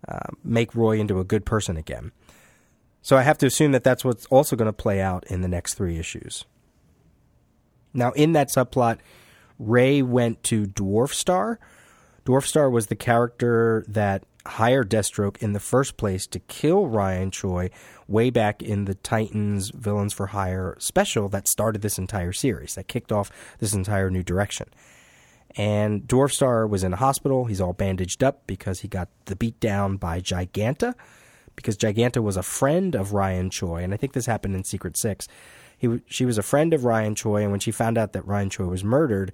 [0.08, 2.12] uh, make Roy into a good person again.
[3.02, 5.48] So I have to assume that that's what's also going to play out in the
[5.48, 6.44] next three issues.
[7.94, 8.98] Now, in that subplot,
[9.58, 11.58] Ray went to Dwarf Star.
[12.24, 17.30] Dwarf Star was the character that hired Deathstroke in the first place to kill Ryan
[17.30, 17.70] Choi
[18.08, 22.88] way back in the Titans Villains for Hire special that started this entire series, that
[22.88, 24.68] kicked off this entire new direction.
[25.56, 27.46] And Dwarf Star was in a hospital.
[27.46, 30.94] He's all bandaged up because he got the beat down by Giganta,
[31.54, 34.98] because Giganta was a friend of Ryan Choi, and I think this happened in Secret
[34.98, 35.26] Six.
[35.78, 38.50] He, she was a friend of Ryan Choi, and when she found out that Ryan
[38.50, 39.32] Choi was murdered,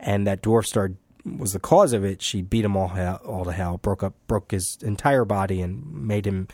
[0.00, 0.92] and that Dwarf Star
[1.24, 4.14] was the cause of it, she beat him all hell, all to hell, broke up,
[4.26, 6.48] broke his entire body, and made him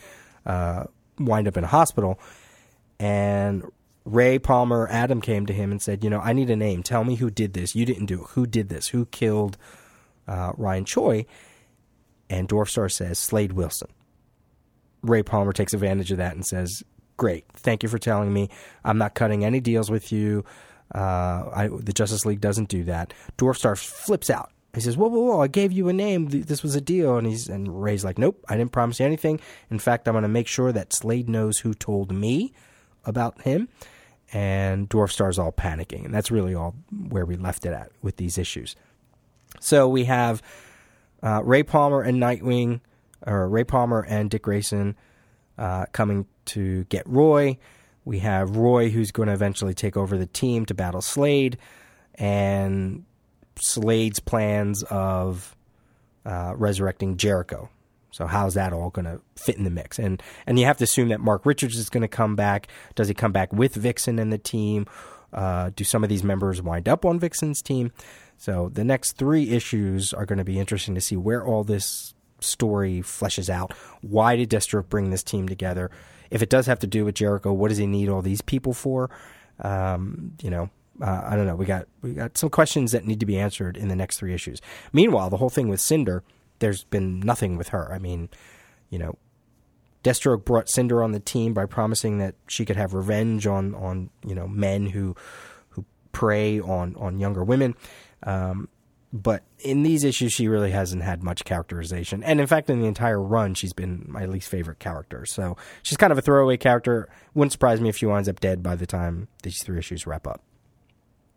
[0.44, 0.85] uh,
[1.18, 2.18] wind up in a hospital.
[2.98, 3.64] And
[4.04, 6.82] Ray Palmer, Atom came to him and said, "You know, I need a name.
[6.82, 7.74] Tell me who did this.
[7.74, 8.30] You didn't do it.
[8.30, 8.88] Who did this?
[8.88, 9.56] Who killed
[10.28, 11.26] uh, Ryan Choi?"
[12.28, 13.88] And Dwarf Star says, "Slade Wilson."
[15.02, 16.82] Ray Palmer takes advantage of that and says,
[17.16, 18.50] "Great, thank you for telling me.
[18.84, 20.44] I'm not cutting any deals with you.
[20.94, 25.08] Uh, I, the Justice League doesn't do that." Dwarf Star flips out he says, "Whoa,
[25.08, 25.40] whoa, whoa!
[25.40, 26.28] I gave you a name.
[26.28, 29.40] This was a deal." And he's and Ray's like, "Nope, I didn't promise you anything.
[29.70, 32.52] In fact, I'm going to make sure that Slade knows who told me
[33.04, 33.68] about him."
[34.34, 36.74] And Dwarf Star's all panicking, and that's really all
[37.08, 38.74] where we left it at with these issues.
[39.60, 40.42] So we have
[41.22, 42.80] uh, Ray Palmer and Nightwing,
[43.24, 44.96] or Ray Palmer and Dick Grayson
[45.56, 47.58] uh, coming to get Roy.
[48.04, 51.56] We have Roy, who's going to eventually take over the team to battle Slade,
[52.16, 53.04] and
[53.62, 55.54] Slade's plans of
[56.26, 57.70] uh, resurrecting Jericho.
[58.14, 59.98] So how's that all going to fit in the mix?
[59.98, 62.68] And and you have to assume that Mark Richards is going to come back.
[62.94, 64.87] Does he come back with Vixen and the team?
[65.33, 67.90] Uh, do some of these members wind up on Vixen's team?
[68.37, 72.14] So the next three issues are going to be interesting to see where all this
[72.38, 73.72] story fleshes out.
[74.00, 75.90] Why did Deathstroke bring this team together?
[76.31, 78.74] If it does have to do with Jericho, what does he need all these people
[78.74, 79.11] for?
[79.59, 80.70] Um, you know,
[81.03, 81.57] uh, I don't know.
[81.57, 84.35] We got we got some questions that need to be answered in the next three
[84.35, 84.62] issues.
[84.92, 86.22] Meanwhile, the whole thing with Cinder,
[86.58, 87.92] there's been nothing with her.
[87.92, 88.28] I mean,
[88.90, 89.18] you know,
[90.02, 94.10] Deathstroke brought Cinder on the team by promising that she could have revenge on on
[94.24, 95.16] you know men who
[95.70, 97.74] who prey on on younger women.
[98.22, 98.68] Um,
[99.14, 102.24] but in these issues, she really hasn't had much characterization.
[102.24, 105.24] And in fact, in the entire run, she's been my least favorite character.
[105.24, 107.08] So she's kind of a throwaway character.
[107.32, 110.26] Wouldn't surprise me if she winds up dead by the time these three issues wrap
[110.26, 110.42] up.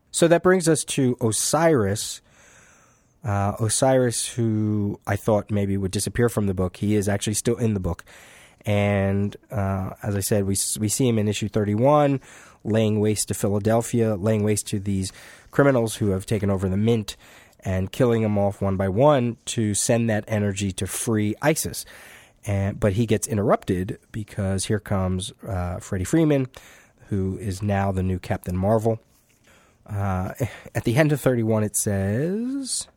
[0.10, 2.21] So that brings us to Osiris.
[3.23, 7.58] Uh, Osiris, who I thought maybe would disappear from the book, he is actually still
[7.58, 8.03] in the book.
[8.65, 12.19] And uh, as I said, we we see him in issue 31,
[12.63, 15.12] laying waste to Philadelphia, laying waste to these
[15.51, 17.15] criminals who have taken over the mint,
[17.62, 21.86] and killing them off one by one to send that energy to free Isis.
[22.45, 26.47] And but he gets interrupted because here comes uh, Freddy Freeman,
[27.08, 28.99] who is now the new Captain Marvel.
[29.86, 30.34] Uh,
[30.75, 32.88] at the end of 31, it says,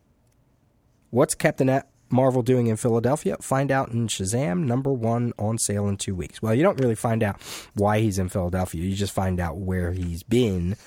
[1.11, 3.37] What's Captain Marvel doing in Philadelphia?
[3.41, 6.41] Find out in Shazam, number one on sale in two weeks.
[6.41, 7.41] Well, you don't really find out
[7.75, 8.81] why he's in Philadelphia.
[8.81, 10.77] You just find out where he's been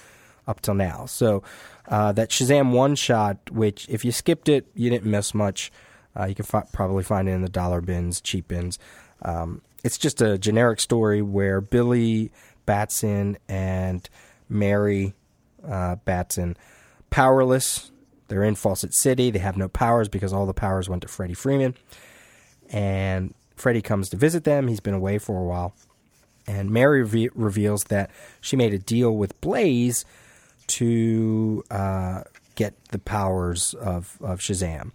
[0.47, 1.07] up till now.
[1.07, 1.43] So
[1.89, 5.71] uh, that Shazam one shot, which if you skipped it, you didn't miss much.
[6.19, 8.79] Uh, you can fi- probably find it in the dollar bins, cheap bins.
[9.23, 12.33] Um, it's just a generic story where Billy
[12.65, 14.09] Batson and
[14.49, 15.15] Mary
[15.67, 16.57] uh, Batson
[17.11, 17.91] powerless.
[18.29, 19.31] They're in Fawcett City.
[19.31, 21.75] They have no powers because all the powers went to Freddy Freeman.
[22.71, 24.69] And Freddy comes to visit them.
[24.69, 25.75] He's been away for a while.
[26.47, 28.11] And Mary re- reveals that
[28.41, 30.05] she made a deal with Blaze
[30.67, 32.23] to uh,
[32.55, 34.93] get the powers of, of Shazam.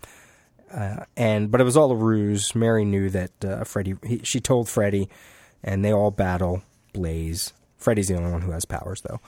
[0.72, 2.54] Uh, and but it was all a ruse.
[2.54, 3.64] Mary knew that uh,
[4.24, 5.10] she told Freddy
[5.64, 6.62] and they all battle
[6.94, 7.54] Blaze.
[7.78, 9.20] Freddy's the only one who has powers, though.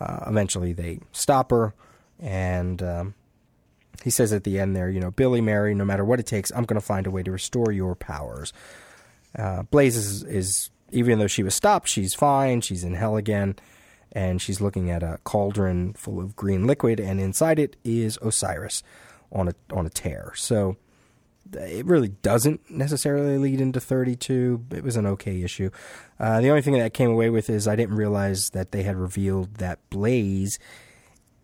[0.00, 1.74] Uh, eventually, they stop her,
[2.18, 3.14] and um,
[4.02, 6.50] he says at the end there, you know, Billy, Mary, no matter what it takes,
[6.52, 8.52] I'm going to find a way to restore your powers.
[9.36, 12.60] Uh, Blaze is, is, even though she was stopped, she's fine.
[12.60, 13.56] She's in hell again,
[14.12, 18.82] and she's looking at a cauldron full of green liquid, and inside it is Osiris
[19.30, 20.32] on a on a tear.
[20.36, 20.76] So
[21.54, 24.66] it really doesn't necessarily lead into 32.
[24.74, 25.70] It was an okay issue.
[26.18, 28.82] Uh, the only thing that I came away with is I didn't realize that they
[28.82, 30.58] had revealed that Blaze,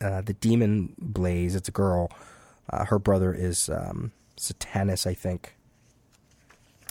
[0.01, 2.11] uh, the demon Blaze, it's a girl.
[2.71, 5.55] Uh, her brother is um, Satanus, I think.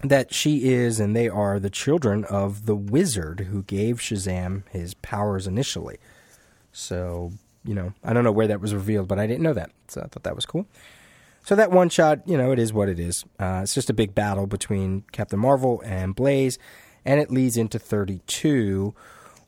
[0.04, 4.94] That she is and they are the children of the wizard who gave Shazam his
[4.94, 5.98] powers initially.
[6.72, 7.32] So,
[7.64, 9.72] you know, I don't know where that was revealed, but I didn't know that.
[9.88, 10.68] So I thought that was cool.
[11.44, 13.24] So that one shot, you know, it is what it is.
[13.40, 16.60] Uh, it's just a big battle between Captain Marvel and Blaze,
[17.06, 18.94] and it leads into 32,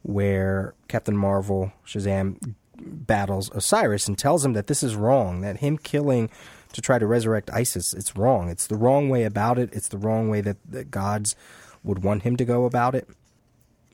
[0.02, 5.78] where Captain Marvel, Shazam, battles Osiris and tells him that this is wrong, that him
[5.78, 6.30] killing
[6.74, 8.50] to try to resurrect Isis, it's wrong.
[8.50, 9.70] It's the wrong way about it.
[9.74, 11.36] It's the wrong way that the gods
[11.84, 13.08] would want him to go about it.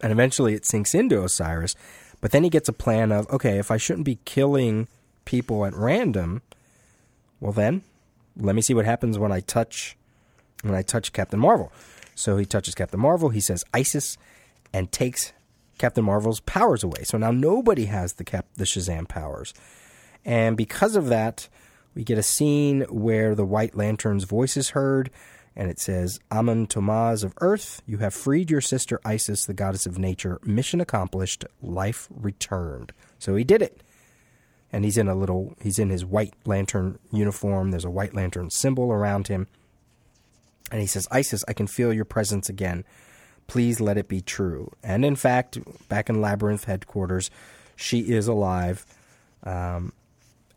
[0.02, 1.76] And eventually it sinks into Osiris,
[2.20, 4.88] but then he gets a plan of, okay, if I shouldn't be killing
[5.24, 6.42] people at random,
[7.40, 7.84] well then
[8.38, 9.96] let me see what happens when I touch
[10.62, 11.72] when I touch Captain Marvel.
[12.16, 14.18] So he touches Captain Marvel, he says Isis,
[14.74, 15.34] and takes
[15.78, 17.04] Captain Marvel's powers away.
[17.04, 19.54] So now nobody has the Cap the Shazam powers.
[20.24, 21.48] And because of that,
[21.94, 25.12] we get a scene where the White Lantern's voice is heard,
[25.56, 29.86] and it says, Amon Tomaz of Earth, you have freed your sister Isis, the goddess
[29.86, 30.40] of nature.
[30.44, 32.92] Mission accomplished, life returned.
[33.20, 33.82] So he did it
[34.76, 38.50] and he's in a little he's in his white lantern uniform there's a white lantern
[38.50, 39.48] symbol around him
[40.70, 42.84] and he says isis i can feel your presence again
[43.48, 44.72] please let it be true.
[44.84, 45.58] And in fact
[45.90, 47.30] back in labyrinth headquarters
[47.76, 48.86] she is alive
[49.44, 49.94] um,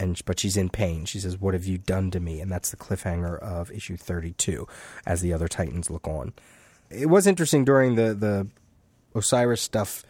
[0.01, 1.05] and but she's in pain.
[1.05, 2.41] She says what have you done to me?
[2.41, 4.67] And that's the cliffhanger of issue 32
[5.07, 6.33] as the other titans look on.
[6.91, 8.49] It was interesting during the the
[9.15, 10.05] osiris stuff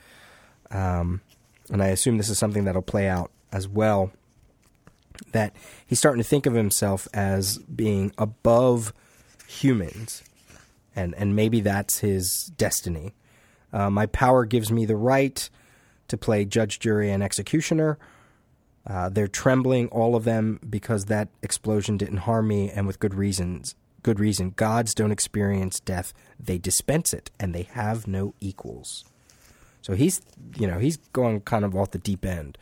[0.71, 1.21] um,
[1.71, 4.11] and i assume this is something that'll play out as well
[5.33, 5.55] that
[5.87, 8.93] he's starting to think of himself as being above
[9.47, 10.23] humans,
[10.99, 13.15] and and maybe that's his destiny.
[13.73, 15.49] Uh, my power gives me the right
[16.09, 17.99] to play judge, jury, and executioner.
[18.87, 23.15] Uh, they're trembling, all of them, because that explosion didn't harm me, and with good
[23.15, 23.75] reasons.
[24.03, 24.55] Good reason.
[24.57, 29.05] Gods don't experience death; they dispense it, and they have no equals.
[29.83, 30.23] So he's,
[30.59, 32.59] you know, he's going kind of off the deep end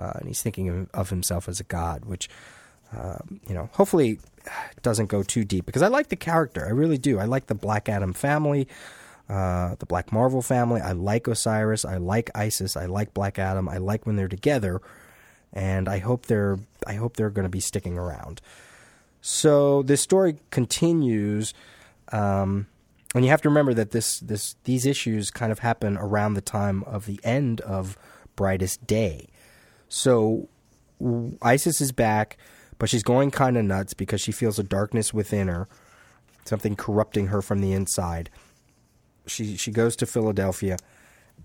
[0.00, 2.28] uh, and he's thinking of, of, himself as a god, which
[2.96, 4.18] uh, you know hopefully
[4.82, 7.18] doesn't go too deep because I like the character, I really do.
[7.18, 8.68] I like the Black Adam family.
[9.28, 10.80] Uh, the Black Marvel family.
[10.80, 11.84] I like Osiris.
[11.84, 12.76] I like Isis.
[12.76, 13.68] I like Black Adam.
[13.68, 14.82] I like when they're together,
[15.52, 18.40] and I hope they're I hope they're going to be sticking around.
[19.20, 21.54] So this story continues,
[22.10, 22.66] um,
[23.14, 26.40] and you have to remember that this this these issues kind of happen around the
[26.40, 27.96] time of the end of
[28.34, 29.28] Brightest Day.
[29.88, 30.48] So
[31.40, 32.36] Isis is back,
[32.80, 35.68] but she's going kind of nuts because she feels a darkness within her,
[36.46, 38.30] something corrupting her from the inside.
[39.26, 40.78] She she goes to Philadelphia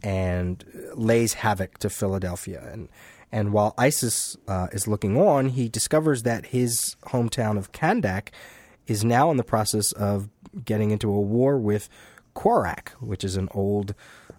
[0.01, 0.63] and
[0.95, 2.89] lays havoc to Philadelphia and
[3.31, 8.29] and while Isis uh, is looking on, he discovers that his hometown of Kahndaq
[8.87, 10.29] is now in the process of
[10.63, 11.89] getting into a war with
[12.33, 13.93] Qurac, which is an old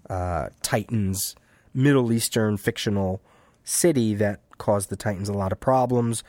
[0.09, 1.35] uh, Titans
[1.75, 3.21] Middle Eastern fictional
[3.65, 6.25] city that caused the Titans a lot of problems.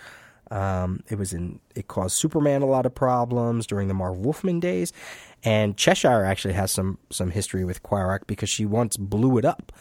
[0.49, 4.59] Um, it was in it caused Superman a lot of problems during the Marv Wolfman
[4.59, 4.93] days,
[5.43, 9.71] and Cheshire actually has some some history with Qurac because she once blew it up.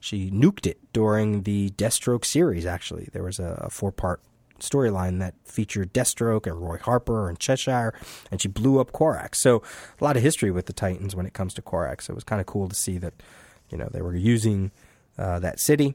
[0.00, 2.66] She nuked it during the Deathstroke series.
[2.66, 4.20] Actually, there was a, a four part
[4.60, 7.92] storyline that featured Deathstroke and Roy Harper and Cheshire,
[8.30, 9.34] and she blew up Qurac.
[9.34, 9.62] So
[10.00, 12.02] a lot of history with the Titans when it comes to Qurac.
[12.02, 13.14] So it was kind of cool to see that
[13.70, 14.70] you know they were using
[15.18, 15.94] uh, that city.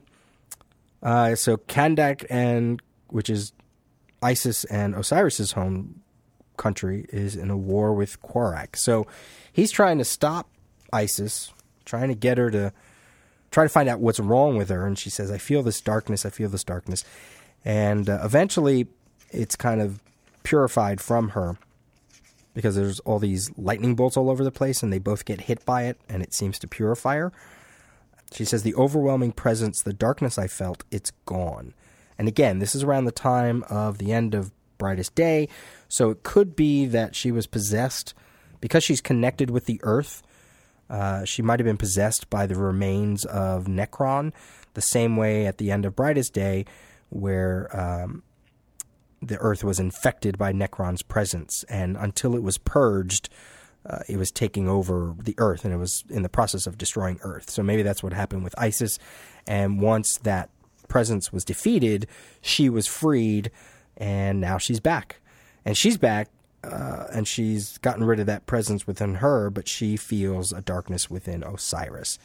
[1.02, 3.52] Uh, so Kahndaq and which is
[4.22, 6.02] Isis and Osiris's home
[6.56, 8.76] country is in a war with Qurac.
[8.76, 9.06] So
[9.52, 10.48] he's trying to stop
[10.92, 11.52] Isis,
[11.84, 12.72] trying to get her to
[13.50, 14.86] try to find out what's wrong with her.
[14.86, 16.26] And she says, "I feel this darkness.
[16.26, 17.04] I feel this darkness."
[17.64, 18.88] And uh, eventually,
[19.30, 20.00] it's kind of
[20.42, 21.56] purified from her
[22.54, 25.64] because there's all these lightning bolts all over the place, and they both get hit
[25.64, 27.32] by it, and it seems to purify her.
[28.32, 31.74] She says, The overwhelming presence, the darkness I felt, it's gone.
[32.20, 35.48] And again, this is around the time of the end of Brightest Day,
[35.88, 38.12] so it could be that she was possessed
[38.60, 40.22] because she's connected with the earth.
[40.90, 44.34] Uh, she might have been possessed by the remains of Nekron,
[44.74, 46.66] the same way at the end of Brightest Day,
[47.08, 48.22] where um,
[49.22, 53.30] the Earth was infected by Nekron's presence, and until it was purged,
[53.88, 57.18] uh, it was taking over the Earth, and it was in the process of destroying
[57.22, 57.48] Earth.
[57.48, 58.98] So maybe that's what happened with Isis.
[59.46, 60.50] And once that
[60.90, 62.06] presence was defeated,
[62.42, 63.50] she was freed,
[63.96, 65.20] and now she's back.
[65.64, 66.28] And she's back,
[66.62, 71.08] uh, and she's gotten rid of that presence within her, but she feels a darkness
[71.08, 72.18] within Osiris.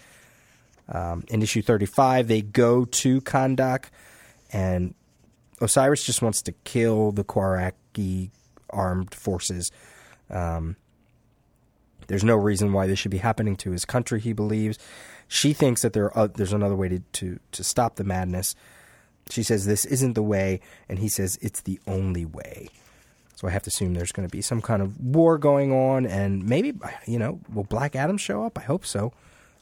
[0.90, 3.86] Um, in issue 35, they go to Kahndaq,
[4.52, 4.94] and
[5.62, 8.32] Osiris just wants to kill the Quraci
[8.70, 9.72] armed forces.
[10.30, 10.76] Um,
[12.08, 14.20] there's no reason why this should be happening to his country.
[14.20, 14.78] He believes.
[15.28, 18.56] She thinks that there are, there's another way to, to to stop the madness.
[19.30, 22.70] She says this isn't the way, and he says it's the only way.
[23.36, 26.06] So I have to assume there's going to be some kind of war going on,
[26.06, 26.74] and maybe
[27.06, 28.58] you know, will Black Adam show up?
[28.58, 29.12] I hope so.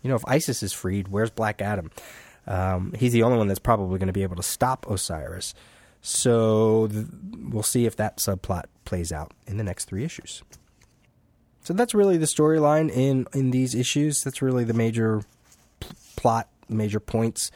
[0.01, 1.89] You know, if Isis is freed, where's Black Adam?
[2.45, 5.55] Um, he's the only one that's probably going to be able to stop Osiris.
[6.01, 7.05] So th-
[7.49, 10.43] we'll see if that subplot plays out in the next three issues.
[11.63, 14.21] So that's really the storyline in in these issues.
[14.21, 15.23] That's really the major
[16.15, 17.51] plot, major points.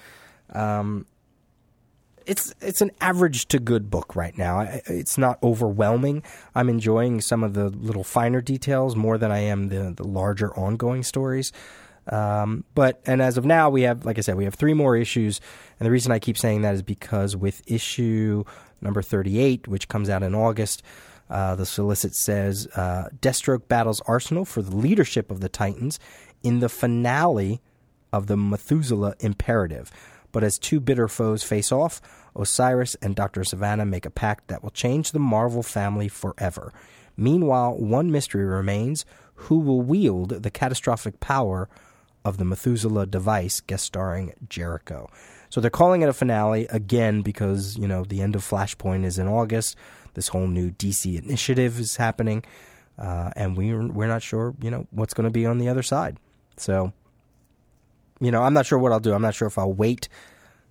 [0.54, 1.06] Um,
[2.26, 4.60] it's it's an average to good book right now.
[4.86, 6.24] It's not overwhelming.
[6.54, 10.54] I'm enjoying some of the little finer details more than I am the the larger
[10.58, 11.54] ongoing stories.
[12.10, 14.96] Um, but and as of now, we have, like I said, we have three more
[14.96, 15.42] issues,
[15.80, 18.44] and the reason I keep saying that is because with issue
[18.82, 20.84] number 38, which comes out in August,
[21.30, 26.00] uh, the solicit says uh, Deathstroke battles Arsenal for the leadership of the Titans
[26.44, 27.62] in the finale
[28.12, 29.92] of the Methuselah Imperative.
[30.32, 32.02] But as two bitter foes face off,
[32.36, 33.42] Osiris and Dr.
[33.42, 36.74] Sivana make a pact that will change the Marvel family forever.
[37.16, 39.06] Meanwhile, one mystery remains
[39.36, 41.70] who will wield the catastrophic power
[42.24, 45.10] of the Methuselah device, guest starring Jericho.
[45.50, 49.18] So they're calling it a finale again because, you know, the end of Flashpoint is
[49.18, 49.76] in August.
[50.14, 52.44] This whole new DC initiative is happening.
[52.98, 55.84] Uh, and we're, we're not sure, you know, what's going to be on the other
[55.84, 56.18] side.
[56.58, 56.92] So,
[58.20, 59.14] you know, I'm not sure what I'll do.
[59.14, 60.10] I'm not sure if I'll wait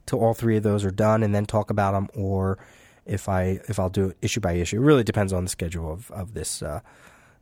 [0.07, 2.59] till all three of those are done and then talk about them or
[3.05, 4.77] if I if I'll do it issue by issue.
[4.77, 6.81] It really depends on the schedule of, of this uh,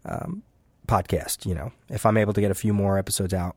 [0.05, 0.42] um,
[0.86, 1.46] podcast.
[1.46, 3.57] You know, if I'm able to get a few more episodes out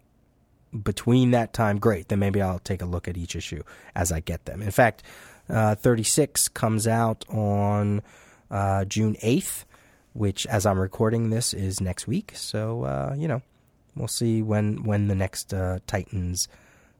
[0.83, 2.09] between that time, great.
[2.09, 3.63] Then maybe I'll take a look at each issue
[3.95, 4.61] as I get them.
[4.61, 5.03] In fact,
[5.49, 8.01] uh, 36 comes out on
[8.51, 9.65] uh, June 8th,
[10.13, 12.33] which, as I'm recording this, is next week.
[12.35, 13.41] So, uh, you know,
[13.97, 16.47] we'll see when when the next uh, Titans,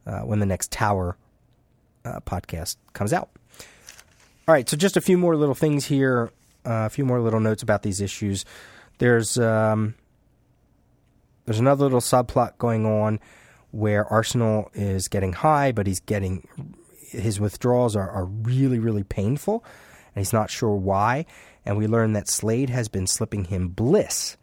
[0.05, 1.17] uh, when the next Tower
[2.05, 3.29] uh, podcast comes out.
[4.47, 6.31] All right, so just a few more little things here,
[6.63, 8.45] a few more little notes about these issues.
[8.97, 9.95] There's um,
[11.45, 13.19] there's another little subplot going on
[13.71, 16.47] where Arsenal is getting high, but he's getting
[17.09, 19.63] his withdrawals are, are really, really painful,
[20.13, 21.25] and he's not sure why.
[21.65, 24.37] And we learn that Slade has been slipping him Bliss,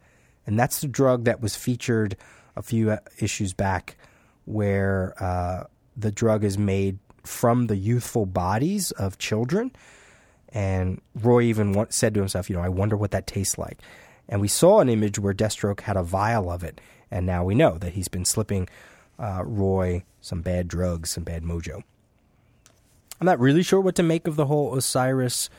[0.45, 2.15] and that's the drug that was featured
[2.55, 3.97] a few uh, issues back,
[4.45, 5.63] where uh,
[5.97, 9.71] the drug is made from the youthful bodies of children.
[10.49, 13.81] And Roy even said to himself, you know, I wonder what that tastes like.
[14.29, 16.79] And we saw an image where Deathstroke had a vial of it,
[17.11, 18.67] and now we know that he's been slipping
[19.19, 21.83] uh, Roy some bad drugs, some bad mojo.
[23.19, 25.49] I'm not really sure what to make of the whole Osiris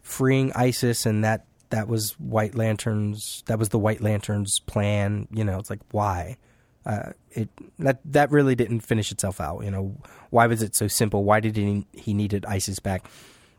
[0.00, 5.28] freeing Isis and that that was White Lanterns that was the White Lanterns plan.
[5.30, 6.36] You know, it's like why?
[6.84, 7.48] Uh, it
[7.78, 9.64] that that really didn't finish itself out.
[9.64, 9.96] You know,
[10.30, 11.24] why was it so simple?
[11.24, 13.06] Why did he he needed Isis back?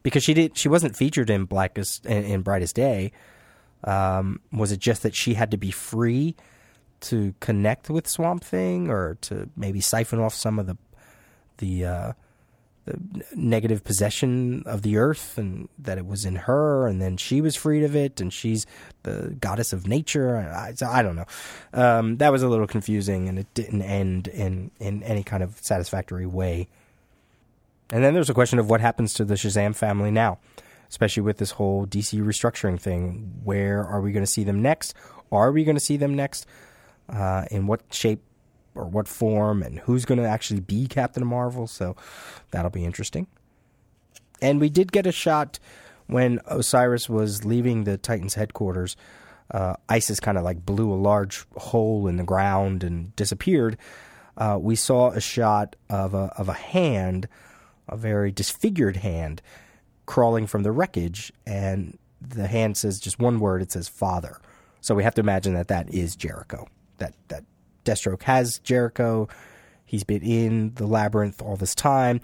[0.03, 3.11] Because she did she wasn't featured in Blackest in, in Brightest Day.
[3.83, 6.35] Um, was it just that she had to be free
[7.01, 10.77] to connect with Swamp Thing or to maybe siphon off some of the
[11.57, 12.13] the uh,
[12.87, 17.41] the negative possession of the earth and that it was in her and then she
[17.41, 18.65] was freed of it and she's
[19.03, 20.37] the goddess of nature.
[20.37, 21.25] I, I don't know.
[21.73, 25.57] Um, that was a little confusing and it didn't end in in any kind of
[25.61, 26.67] satisfactory way.
[27.91, 30.39] And then there's a question of what happens to the Shazam family now
[30.89, 33.41] especially with this whole DC restructuring thing.
[33.43, 34.93] Where are we going to see them next?
[35.31, 36.45] Are we going to see them next?
[37.09, 38.21] Uh, in what shape
[38.77, 41.67] or what form and who's going to actually be Captain Marvel.
[41.67, 41.95] So
[42.51, 43.27] that'll be interesting.
[44.41, 45.59] And we did get a shot
[46.05, 48.95] when Osiris was leaving the Titans headquarters.
[49.49, 53.77] Uh, Isis kind of like blew a large hole in the ground and disappeared.
[54.37, 57.27] Uh, we saw a shot of a of a hand,
[57.87, 59.41] a very disfigured hand,
[60.05, 63.61] crawling from the wreckage, and the hand says just one word.
[63.61, 64.39] It says "father."
[64.81, 66.67] So we have to imagine that that is Jericho
[66.97, 67.43] that that
[67.87, 69.27] Deathstroke has Jericho.
[69.85, 72.21] He's been in the labyrinth all this time.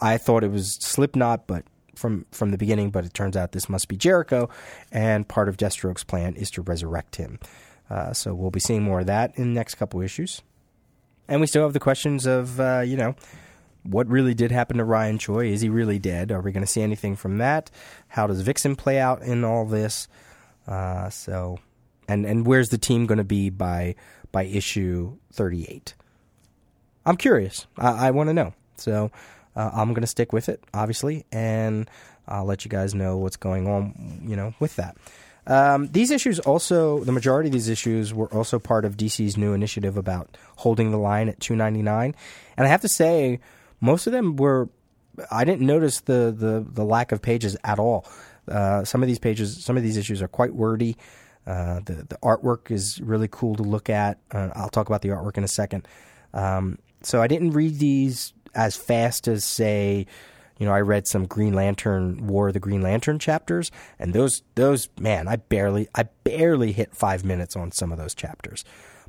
[0.00, 3.68] I thought it was Slipknot, but from from the beginning, but it turns out this
[3.68, 4.48] must be Jericho,
[4.92, 7.38] and part of Deathstroke's plan is to resurrect him.
[7.90, 10.42] Uh, so we'll be seeing more of that in the next couple issues.
[11.28, 13.14] And we still have the questions of, uh, you know,
[13.82, 15.46] what really did happen to Ryan Choi?
[15.48, 16.32] Is he really dead?
[16.32, 17.70] Are we going to see anything from that?
[18.08, 20.08] How does Vixen play out in all this?
[20.66, 21.58] Uh, so,
[22.08, 23.94] and and where's the team going to be by
[24.36, 25.94] by issue thirty eight?
[27.06, 27.66] I'm curious.
[27.78, 28.52] I, I want to know.
[28.76, 29.10] So
[29.56, 31.88] uh, I'm going to stick with it, obviously, and
[32.28, 34.98] I'll let you guys know what's going on, you know, with that.
[35.46, 39.54] Um, these issues also, the majority of these issues were also part of DC's new
[39.54, 42.14] initiative about holding the line at 2.99,
[42.58, 43.40] and I have to say,
[43.80, 44.68] most of them were.
[45.30, 48.04] I didn't notice the the, the lack of pages at all.
[48.46, 50.98] Uh, some of these pages, some of these issues are quite wordy.
[51.46, 54.18] Uh, the the artwork is really cool to look at.
[54.32, 55.86] Uh, I'll talk about the artwork in a second.
[56.34, 60.06] Um, so I didn't read these as fast as say
[60.58, 64.42] you know, I read some Green Lantern War of the Green Lantern chapters, and those
[64.54, 68.64] those man, I barely I barely hit five minutes on some of those chapters.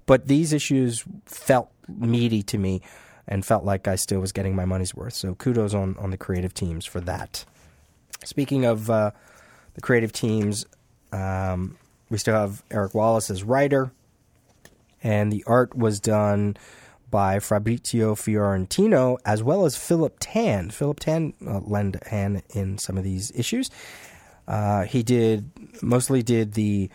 [0.05, 2.81] But these issues felt meaty to me
[3.27, 5.13] and felt like I still was getting my money's worth.
[5.13, 7.45] So kudos on on the creative teams for that.
[8.25, 9.11] Speaking of uh,
[9.75, 10.65] the creative teams,
[11.13, 11.77] um,
[12.09, 13.91] we still have Eric Wallace as writer,
[15.03, 16.57] and the art was done
[17.09, 20.69] by Fabrizio Fiorentino as well as Philip Tan.
[20.69, 23.69] Philip Tan uh, lend a hand in some of these issues.
[24.47, 25.49] Uh, he did
[25.81, 26.89] mostly did the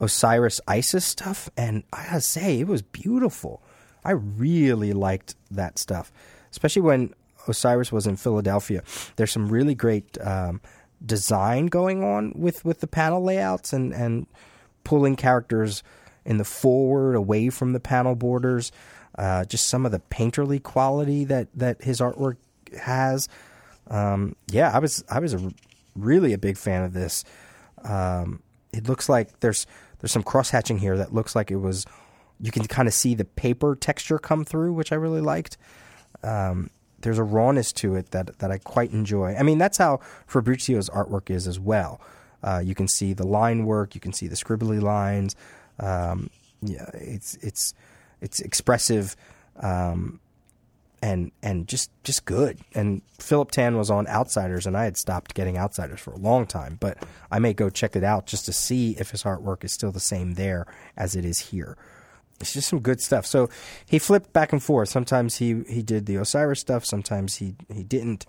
[0.00, 3.62] Osiris Isis stuff, and I gotta say it was beautiful.
[4.04, 6.12] I really liked that stuff,
[6.50, 7.14] especially when
[7.48, 8.82] Osiris was in Philadelphia.
[9.16, 10.60] There's some really great um,
[11.04, 14.26] design going on with, with the panel layouts and, and
[14.86, 15.82] pulling characters
[16.24, 18.72] in the forward away from the panel borders
[19.16, 22.36] uh, just some of the painterly quality that that his artwork
[22.78, 23.28] has.
[23.88, 25.52] Um, yeah, I was I was a,
[25.94, 27.24] really a big fan of this.
[27.84, 29.66] Um, it looks like there's
[30.00, 31.86] there's some cross hatching here that looks like it was.
[32.38, 35.56] You can kind of see the paper texture come through, which I really liked.
[36.22, 36.68] Um,
[37.00, 39.34] there's a rawness to it that that I quite enjoy.
[39.34, 42.00] I mean, that's how Fabrizio's artwork is as well.
[42.42, 45.34] Uh, you can see the line work, you can see the scribbly lines.
[45.78, 46.30] Um,
[46.62, 47.74] yeah, it's it's
[48.20, 49.16] it's expressive,
[49.60, 50.20] um,
[51.02, 52.58] and and just just good.
[52.74, 56.46] And Philip Tan was on Outsiders, and I had stopped getting Outsiders for a long
[56.46, 56.98] time, but
[57.30, 60.00] I may go check it out just to see if his artwork is still the
[60.00, 60.66] same there
[60.96, 61.76] as it is here.
[62.40, 63.24] It's just some good stuff.
[63.24, 63.48] So
[63.86, 64.88] he flipped back and forth.
[64.88, 66.84] Sometimes he he did the Osiris stuff.
[66.84, 68.26] Sometimes he he didn't.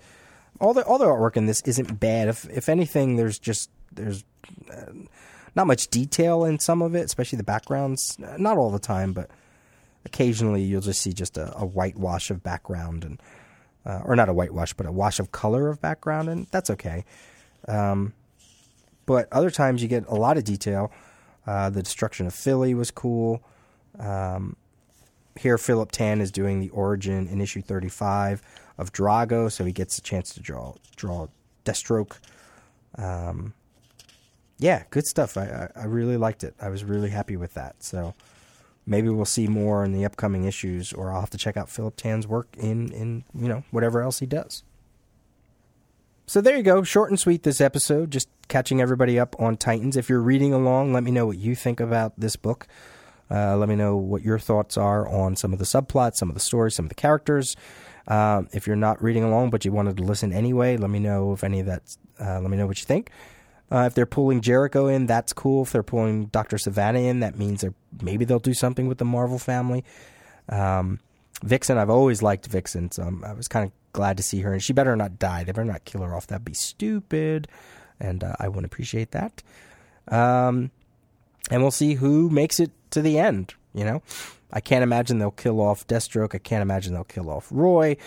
[0.59, 2.27] All the all the artwork in this isn't bad.
[2.27, 4.23] If if anything, there's just there's.
[4.71, 4.91] Uh,
[5.55, 8.15] not much detail in some of it, especially the backgrounds.
[8.19, 9.31] Not all the time, but
[10.05, 13.21] occasionally you'll just see just a, a whitewash of background and
[13.85, 17.05] uh, or not a whitewash, but a wash of color of background, and that's okay.
[17.67, 18.13] Um,
[19.05, 20.91] but other times you get a lot of detail.
[21.45, 23.41] Uh, the destruction of Philly was cool.
[23.97, 24.57] Um,
[25.39, 28.41] here, Philip Tan is doing the origin in issue 35
[28.77, 31.27] of Drago, so he gets a chance to draw draw
[31.63, 32.19] Deathstroke.
[32.97, 33.53] Um,
[34.59, 35.37] yeah, good stuff.
[35.37, 36.55] I, I, I really liked it.
[36.61, 37.83] I was really happy with that.
[37.83, 38.15] So
[38.85, 41.95] maybe we'll see more in the upcoming issues, or I'll have to check out Philip
[41.97, 44.63] Tan's work in in you know whatever else he does.
[46.25, 49.95] So there you go, short and sweet this episode, just catching everybody up on Titans.
[49.95, 52.67] If you're reading along, let me know what you think about this book.
[53.31, 56.33] Uh, let me know what your thoughts are on some of the subplots, some of
[56.33, 57.55] the stories, some of the characters.
[58.09, 61.33] Um, if you're not reading along but you wanted to listen anyway, let me know
[61.33, 61.95] if any of that.
[62.19, 63.09] Uh, let me know what you think.
[63.71, 65.63] Uh, if they're pulling Jericho in, that's cool.
[65.63, 69.05] If they're pulling Doctor Sivana in, that means they're maybe they'll do something with the
[69.05, 69.83] Marvel family.
[70.47, 70.99] Um,
[71.43, 74.53] Vixen, I've always liked Vixen, so I'm, i was kind of glad to see her.
[74.53, 75.43] And she better not die.
[75.43, 76.27] They better not kill her off.
[76.27, 77.47] That'd be stupid,
[77.99, 79.43] and uh, I wouldn't appreciate that.
[80.07, 80.71] Um,
[81.51, 83.53] and we'll see who makes it to the end.
[83.73, 84.01] You know,
[84.51, 86.33] I can't imagine they'll kill off Deathstroke.
[86.33, 87.97] I can't imagine they'll kill off Roy.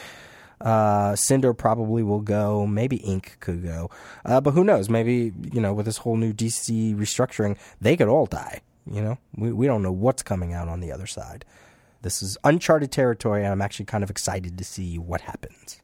[0.61, 2.67] Uh, Cinder probably will go.
[2.67, 3.91] Maybe Ink could go.
[4.25, 4.91] Uh, but who knows?
[4.91, 8.61] Maybe, you know, with this whole new DC restructuring, they could all die.
[8.91, 11.45] You know, we, we don't know what's coming out on the other side.
[12.03, 15.81] This is uncharted territory, and I'm actually kind of excited to see what happens.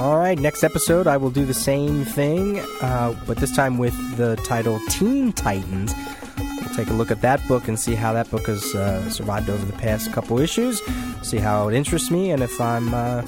[0.00, 3.94] All right, next episode, I will do the same thing, uh, but this time with
[4.16, 5.92] the title Teen Titans.
[6.38, 9.50] We'll take a look at that book and see how that book has uh, survived
[9.50, 10.80] over the past couple issues,
[11.20, 13.22] see how it interests me, and if I'm uh,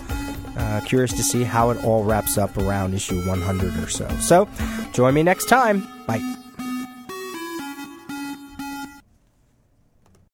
[0.55, 4.07] Uh, curious to see how it all wraps up around issue 100 or so.
[4.21, 4.47] So,
[4.93, 5.89] join me next time.
[6.07, 6.42] Bye.